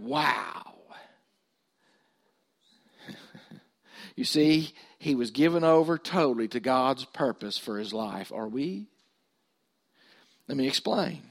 Wow. 0.00 0.62
you 4.16 4.24
see, 4.24 4.72
he 4.98 5.14
was 5.14 5.30
given 5.30 5.62
over 5.62 5.98
totally 5.98 6.48
to 6.48 6.60
God's 6.60 7.04
purpose 7.04 7.58
for 7.58 7.78
his 7.78 7.92
life. 7.92 8.32
Are 8.32 8.48
we? 8.48 8.86
Let 10.48 10.56
me 10.56 10.66
explain. 10.66 11.22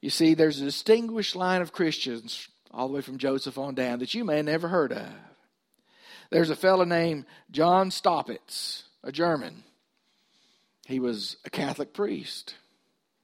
You 0.00 0.10
see, 0.10 0.34
there's 0.34 0.60
a 0.60 0.66
distinguished 0.66 1.34
line 1.34 1.60
of 1.60 1.72
Christians 1.72 2.48
all 2.70 2.86
the 2.86 2.94
way 2.94 3.00
from 3.00 3.18
Joseph 3.18 3.58
on 3.58 3.74
down 3.74 3.98
that 3.98 4.14
you 4.14 4.24
may 4.24 4.36
have 4.36 4.44
never 4.44 4.68
heard 4.68 4.92
of. 4.92 5.08
There's 6.30 6.50
a 6.50 6.56
fellow 6.56 6.84
named 6.84 7.24
John 7.50 7.90
Staupitz, 7.90 8.84
a 9.02 9.10
German. 9.10 9.64
He 10.86 11.00
was 11.00 11.38
a 11.44 11.50
Catholic 11.50 11.92
priest. 11.92 12.54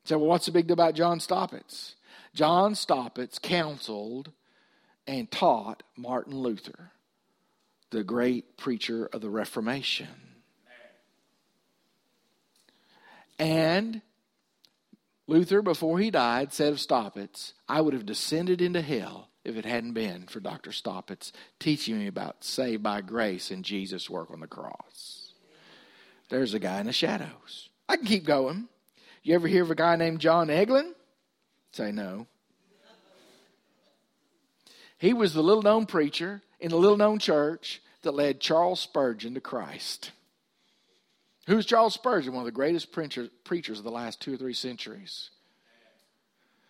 So, 0.05 0.19
well, 0.19 0.29
what's 0.29 0.47
the 0.47 0.53
big 0.53 0.67
deal 0.67 0.75
about 0.75 0.95
John 0.95 1.21
Staupitz? 1.21 1.95
John 2.35 2.75
Staupitz 2.75 3.39
counseled 3.41 4.33
and 5.07 5.31
taught 5.31 5.85
Martin 5.97 6.37
Luther, 6.37 6.91
the 7.91 8.03
great 8.03 8.57
preacher 8.57 9.07
of 9.07 9.21
the 9.21 9.31
Reformation. 9.31 10.09
And 13.39 14.03
Luther, 15.27 15.63
before 15.63 15.99
he 15.99 16.11
died, 16.11 16.53
said 16.53 16.73
of 16.73 16.81
Staupitz, 16.81 17.53
I 17.69 17.81
would 17.81 17.95
have 17.95 18.07
descended 18.07 18.61
into 18.61 18.83
hell 18.83 19.29
if 19.45 19.57
it 19.57 19.65
hadn't 19.65 19.93
been 19.93 20.27
for 20.27 20.41
Dr. 20.41 20.71
Staupitz 20.71 21.33
teaching 21.61 21.99
me 21.99 22.07
about 22.07 22.45
saved 22.45 22.83
by 22.83 23.01
grace 23.01 23.51
and 23.51 23.65
Jesus' 23.65 24.11
work 24.11 24.31
on 24.31 24.41
the 24.41 24.47
cross. 24.47 25.33
There's 26.31 26.55
a 26.55 26.59
guy 26.59 26.81
in 26.81 26.87
the 26.87 26.93
shadows. 26.93 27.69
I 27.89 27.97
can 27.97 28.07
keep 28.07 28.25
going. 28.25 28.69
You 29.23 29.35
ever 29.35 29.47
hear 29.47 29.63
of 29.63 29.71
a 29.71 29.75
guy 29.75 29.97
named 29.97 30.21
John 30.21 30.49
Eglin? 30.49 30.93
Say 31.75 31.91
no. 31.91 32.29
He 34.97 35.13
was 35.13 35.35
the 35.35 35.43
little 35.43 35.65
known 35.65 35.87
preacher 35.87 36.41
in 36.61 36.71
a 36.71 36.77
little 36.77 36.97
known 36.97 37.19
church 37.19 37.83
that 38.03 38.13
led 38.13 38.39
Charles 38.39 38.79
Spurgeon 38.79 39.35
to 39.35 39.41
Christ. 39.41 40.13
Who's 41.49 41.67
Charles 41.67 41.95
Spurgeon? 41.95 42.33
One 42.33 42.43
of 42.43 42.47
the 42.47 42.53
greatest 42.53 42.93
preachers 42.93 43.79
of 43.79 43.85
the 43.85 43.91
last 43.91 44.21
two 44.21 44.35
or 44.35 44.37
three 44.37 44.55
centuries. 44.55 45.31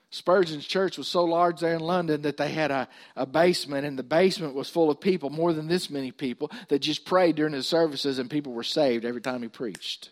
Spurgeon's 0.09 0.67
church 0.67 0.97
was 0.97 1.07
so 1.07 1.25
large 1.25 1.61
there 1.61 1.75
in 1.75 1.81
London 1.81 2.23
that 2.23 2.39
they 2.39 2.49
had 2.49 2.71
a, 2.71 2.89
a 3.15 3.27
basement, 3.27 3.87
and 3.87 3.99
the 3.99 4.03
basement 4.03 4.55
was 4.55 4.71
full 4.71 4.91
of 4.91 5.03
people, 5.03 5.29
more 5.29 5.53
than 5.53 5.69
this 5.69 5.91
many 5.91 6.13
people, 6.13 6.51
that 6.69 6.79
just 6.79 7.05
prayed 7.05 7.37
during 7.37 7.53
the 7.53 7.63
services, 7.63 8.19
and 8.19 8.31
people 8.31 8.55
were 8.55 8.63
saved 8.63 9.05
every 9.05 9.21
time 9.21 9.43
he 9.43 9.49
preached. 9.49 10.09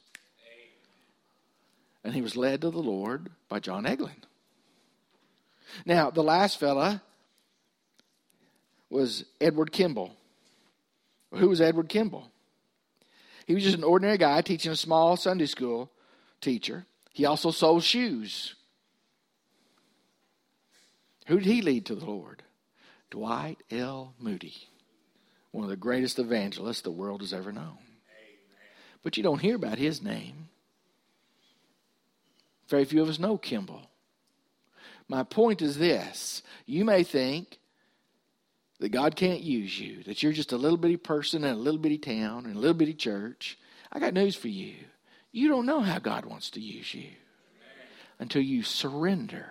And 2.04 2.12
he 2.12 2.20
was 2.20 2.36
led 2.36 2.60
to 2.60 2.68
the 2.68 2.78
Lord 2.78 3.30
by 3.48 3.58
John 3.58 3.84
Eglin. 3.84 4.24
Now, 5.84 6.10
the 6.10 6.22
last 6.22 6.58
fella 6.58 7.02
was 8.90 9.24
Edward 9.40 9.72
Kimball. 9.72 10.14
Who 11.32 11.48
was 11.48 11.60
Edward 11.60 11.88
Kimball? 11.88 12.30
He 13.46 13.54
was 13.54 13.64
just 13.64 13.78
an 13.78 13.84
ordinary 13.84 14.18
guy 14.18 14.40
teaching 14.42 14.70
a 14.70 14.76
small 14.76 15.16
Sunday 15.16 15.46
school 15.46 15.90
teacher. 16.40 16.86
He 17.12 17.24
also 17.24 17.50
sold 17.50 17.84
shoes. 17.84 18.54
Who 21.26 21.38
did 21.38 21.46
he 21.46 21.62
lead 21.62 21.86
to 21.86 21.94
the 21.94 22.04
Lord? 22.04 22.42
Dwight 23.10 23.58
L. 23.70 24.14
Moody, 24.18 24.54
one 25.50 25.64
of 25.64 25.70
the 25.70 25.76
greatest 25.76 26.18
evangelists 26.18 26.80
the 26.80 26.90
world 26.90 27.20
has 27.20 27.32
ever 27.32 27.52
known. 27.52 27.78
But 29.02 29.16
you 29.16 29.22
don't 29.22 29.40
hear 29.40 29.56
about 29.56 29.78
his 29.78 30.02
name. 30.02 30.48
Very 32.68 32.84
few 32.84 33.02
of 33.02 33.08
us 33.08 33.18
know 33.18 33.36
Kimball. 33.36 33.82
My 35.12 35.24
point 35.24 35.60
is 35.60 35.76
this 35.76 36.42
you 36.64 36.86
may 36.86 37.04
think 37.04 37.58
that 38.80 38.88
God 38.88 39.14
can't 39.14 39.42
use 39.42 39.78
you, 39.78 40.02
that 40.04 40.22
you're 40.22 40.32
just 40.32 40.52
a 40.52 40.56
little 40.56 40.78
bitty 40.78 40.96
person 40.96 41.44
in 41.44 41.52
a 41.52 41.54
little 41.54 41.78
bitty 41.78 41.98
town, 41.98 42.46
in 42.46 42.52
a 42.52 42.58
little 42.58 42.72
bitty 42.72 42.94
church. 42.94 43.58
I 43.92 43.98
got 43.98 44.14
news 44.14 44.36
for 44.36 44.48
you. 44.48 44.72
You 45.30 45.50
don't 45.50 45.66
know 45.66 45.80
how 45.80 45.98
God 45.98 46.24
wants 46.24 46.48
to 46.52 46.60
use 46.60 46.94
you 46.94 47.10
until 48.20 48.40
you 48.40 48.62
surrender 48.62 49.50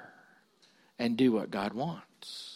and 0.97 1.15
do 1.15 1.31
what 1.31 1.51
God 1.51 1.73
wants. 1.73 2.50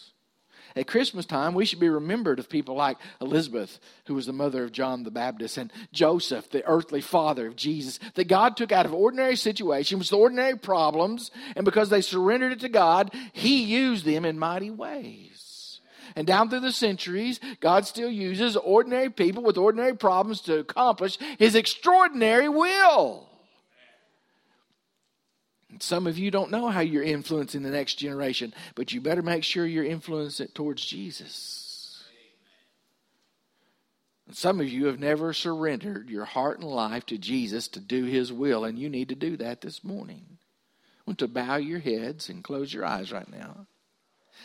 At 0.76 0.86
Christmas 0.86 1.24
time, 1.24 1.54
we 1.54 1.64
should 1.64 1.80
be 1.80 1.88
remembered 1.88 2.38
of 2.38 2.50
people 2.50 2.74
like 2.74 2.98
Elizabeth, 3.22 3.80
who 4.04 4.14
was 4.14 4.26
the 4.26 4.34
mother 4.34 4.62
of 4.62 4.72
John 4.72 5.04
the 5.04 5.10
Baptist, 5.10 5.56
and 5.56 5.72
Joseph, 5.90 6.50
the 6.50 6.64
earthly 6.66 7.00
father 7.00 7.46
of 7.46 7.56
Jesus, 7.56 7.98
that 8.14 8.28
God 8.28 8.58
took 8.58 8.72
out 8.72 8.84
of 8.84 8.92
ordinary 8.92 9.36
situations, 9.36 10.12
ordinary 10.12 10.58
problems, 10.58 11.30
and 11.56 11.64
because 11.64 11.88
they 11.88 12.02
surrendered 12.02 12.52
it 12.52 12.60
to 12.60 12.68
God, 12.68 13.10
He 13.32 13.62
used 13.62 14.04
them 14.04 14.26
in 14.26 14.38
mighty 14.38 14.70
ways. 14.70 15.80
And 16.14 16.26
down 16.26 16.50
through 16.50 16.60
the 16.60 16.72
centuries, 16.72 17.40
God 17.60 17.86
still 17.86 18.10
uses 18.10 18.54
ordinary 18.54 19.08
people 19.10 19.42
with 19.42 19.56
ordinary 19.56 19.96
problems 19.96 20.42
to 20.42 20.58
accomplish 20.58 21.16
His 21.38 21.54
extraordinary 21.54 22.50
will. 22.50 23.30
Some 25.78 26.06
of 26.06 26.18
you 26.18 26.30
don't 26.30 26.50
know 26.50 26.68
how 26.68 26.80
you're 26.80 27.02
influencing 27.02 27.62
the 27.62 27.70
next 27.70 27.94
generation, 27.94 28.54
but 28.74 28.92
you 28.92 29.00
better 29.00 29.22
make 29.22 29.44
sure 29.44 29.66
you're 29.66 29.84
influencing 29.84 30.46
it 30.46 30.54
towards 30.54 30.84
Jesus. 30.84 32.02
Some 34.32 34.60
of 34.60 34.68
you 34.68 34.86
have 34.86 34.98
never 34.98 35.32
surrendered 35.32 36.10
your 36.10 36.24
heart 36.24 36.58
and 36.58 36.68
life 36.68 37.06
to 37.06 37.18
Jesus 37.18 37.68
to 37.68 37.80
do 37.80 38.04
His 38.04 38.32
will, 38.32 38.64
and 38.64 38.78
you 38.78 38.88
need 38.88 39.08
to 39.10 39.14
do 39.14 39.36
that 39.36 39.60
this 39.60 39.84
morning. 39.84 40.24
I 40.30 41.02
want 41.06 41.18
to 41.20 41.28
bow 41.28 41.56
your 41.56 41.78
heads 41.78 42.28
and 42.28 42.42
close 42.42 42.74
your 42.74 42.84
eyes 42.84 43.12
right 43.12 43.30
now. 43.30 43.66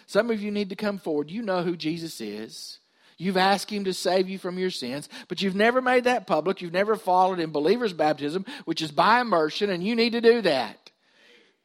Some 0.05 0.29
of 0.29 0.41
you 0.41 0.51
need 0.51 0.69
to 0.69 0.75
come 0.75 0.99
forward. 0.99 1.31
You 1.31 1.41
know 1.41 1.63
who 1.63 1.75
Jesus 1.75 2.21
is. 2.21 2.77
You've 3.17 3.37
asked 3.37 3.71
Him 3.71 3.83
to 3.85 3.93
save 3.93 4.29
you 4.29 4.37
from 4.37 4.59
your 4.59 4.69
sins, 4.69 5.09
but 5.27 5.41
you've 5.41 5.55
never 5.55 5.81
made 5.81 6.03
that 6.03 6.27
public. 6.27 6.61
You've 6.61 6.73
never 6.73 6.95
followed 6.95 7.39
in 7.39 7.51
believer's 7.51 7.93
baptism, 7.93 8.45
which 8.65 8.81
is 8.81 8.91
by 8.91 9.21
immersion, 9.21 9.69
and 9.69 9.83
you 9.83 9.95
need 9.95 10.13
to 10.13 10.21
do 10.21 10.41
that. 10.41 10.80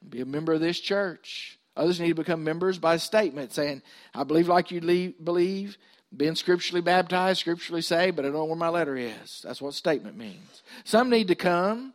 Be 0.09 0.21
a 0.21 0.27
member 0.27 0.53
of 0.53 0.61
this 0.61 0.79
church. 0.81 1.59
Others 1.77 2.01
need 2.01 2.09
to 2.09 2.15
become 2.15 2.43
members 2.43 2.79
by 2.79 2.97
statement 2.97 3.53
saying, 3.53 3.83
I 4.15 4.25
believe 4.25 4.49
like 4.49 4.71
you 4.71 4.81
believe, 5.23 5.77
being 6.17 6.35
scripturally 6.35 6.81
baptized, 6.81 7.41
scripturally 7.41 7.83
saved, 7.83 8.17
but 8.17 8.25
I 8.25 8.29
don't 8.29 8.37
know 8.37 8.45
where 8.45 8.57
my 8.57 8.69
letter 8.69 8.97
is. 8.97 9.43
That's 9.45 9.61
what 9.61 9.75
statement 9.75 10.17
means. 10.17 10.63
Some 10.85 11.11
need 11.11 11.29
to 11.29 11.35
come 11.35 11.93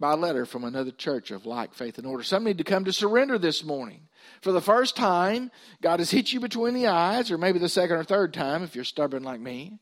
by 0.00 0.14
letter 0.14 0.46
from 0.46 0.64
another 0.64 0.90
church 0.90 1.30
of 1.30 1.46
like 1.46 1.74
faith 1.74 1.98
and 1.98 2.06
order. 2.06 2.22
Some 2.22 2.44
need 2.44 2.58
to 2.58 2.64
come 2.64 2.84
to 2.84 2.92
surrender 2.92 3.38
this 3.38 3.64
morning. 3.64 4.02
For 4.42 4.52
the 4.52 4.60
first 4.60 4.96
time, 4.96 5.50
God 5.80 6.00
has 6.00 6.10
hit 6.10 6.32
you 6.32 6.40
between 6.40 6.74
the 6.74 6.88
eyes, 6.88 7.30
or 7.30 7.38
maybe 7.38 7.58
the 7.58 7.68
second 7.68 7.96
or 7.96 8.04
third 8.04 8.34
time 8.34 8.62
if 8.62 8.74
you're 8.74 8.84
stubborn 8.84 9.22
like 9.22 9.40
me. 9.40 9.78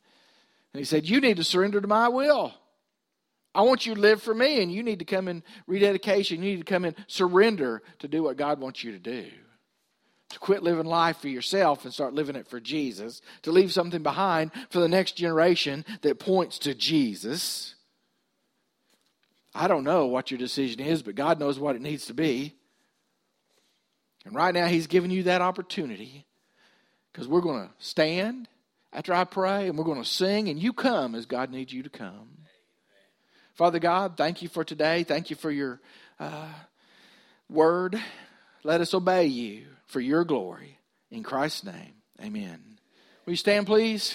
And 0.72 0.78
He 0.78 0.84
said, 0.84 1.08
You 1.08 1.20
need 1.20 1.36
to 1.38 1.44
surrender 1.44 1.80
to 1.80 1.88
my 1.88 2.08
will. 2.08 2.54
I 3.56 3.62
want 3.62 3.86
you 3.86 3.94
to 3.94 4.00
live 4.00 4.22
for 4.22 4.34
me, 4.34 4.62
and 4.62 4.70
you 4.70 4.82
need 4.82 4.98
to 4.98 5.06
come 5.06 5.28
in 5.28 5.42
rededication. 5.66 6.42
You 6.42 6.50
need 6.50 6.66
to 6.66 6.70
come 6.70 6.84
in 6.84 6.94
surrender 7.06 7.82
to 8.00 8.06
do 8.06 8.22
what 8.22 8.36
God 8.36 8.60
wants 8.60 8.84
you 8.84 8.92
to 8.92 8.98
do. 8.98 9.30
To 10.28 10.38
quit 10.38 10.62
living 10.62 10.84
life 10.84 11.16
for 11.16 11.28
yourself 11.28 11.84
and 11.84 11.94
start 11.94 12.12
living 12.12 12.36
it 12.36 12.48
for 12.48 12.60
Jesus. 12.60 13.22
To 13.42 13.52
leave 13.52 13.72
something 13.72 14.02
behind 14.02 14.50
for 14.68 14.80
the 14.80 14.90
next 14.90 15.12
generation 15.12 15.86
that 16.02 16.18
points 16.18 16.58
to 16.60 16.74
Jesus. 16.74 17.76
I 19.54 19.68
don't 19.68 19.84
know 19.84 20.04
what 20.04 20.30
your 20.30 20.36
decision 20.36 20.80
is, 20.80 21.02
but 21.02 21.14
God 21.14 21.40
knows 21.40 21.58
what 21.58 21.76
it 21.76 21.80
needs 21.80 22.04
to 22.06 22.14
be. 22.14 22.54
And 24.26 24.34
right 24.34 24.52
now, 24.52 24.66
He's 24.66 24.86
giving 24.86 25.10
you 25.10 25.22
that 25.22 25.40
opportunity 25.40 26.26
because 27.10 27.26
we're 27.26 27.40
going 27.40 27.66
to 27.66 27.72
stand 27.78 28.48
after 28.92 29.14
I 29.14 29.24
pray 29.24 29.66
and 29.66 29.78
we're 29.78 29.84
going 29.84 30.02
to 30.02 30.06
sing, 30.06 30.50
and 30.50 30.60
you 30.60 30.74
come 30.74 31.14
as 31.14 31.24
God 31.24 31.50
needs 31.50 31.72
you 31.72 31.82
to 31.82 31.88
come. 31.88 32.35
Father 33.56 33.78
God, 33.78 34.18
thank 34.18 34.42
you 34.42 34.50
for 34.50 34.64
today. 34.64 35.02
Thank 35.02 35.30
you 35.30 35.36
for 35.36 35.50
your 35.50 35.80
uh, 36.20 36.52
word. 37.48 37.98
Let 38.62 38.82
us 38.82 38.92
obey 38.92 39.26
you 39.26 39.64
for 39.86 39.98
your 39.98 40.24
glory. 40.24 40.78
In 41.10 41.22
Christ's 41.22 41.64
name, 41.64 41.94
amen. 42.22 42.78
Will 43.24 43.32
you 43.32 43.38
stand, 43.38 43.66
please? 43.66 44.14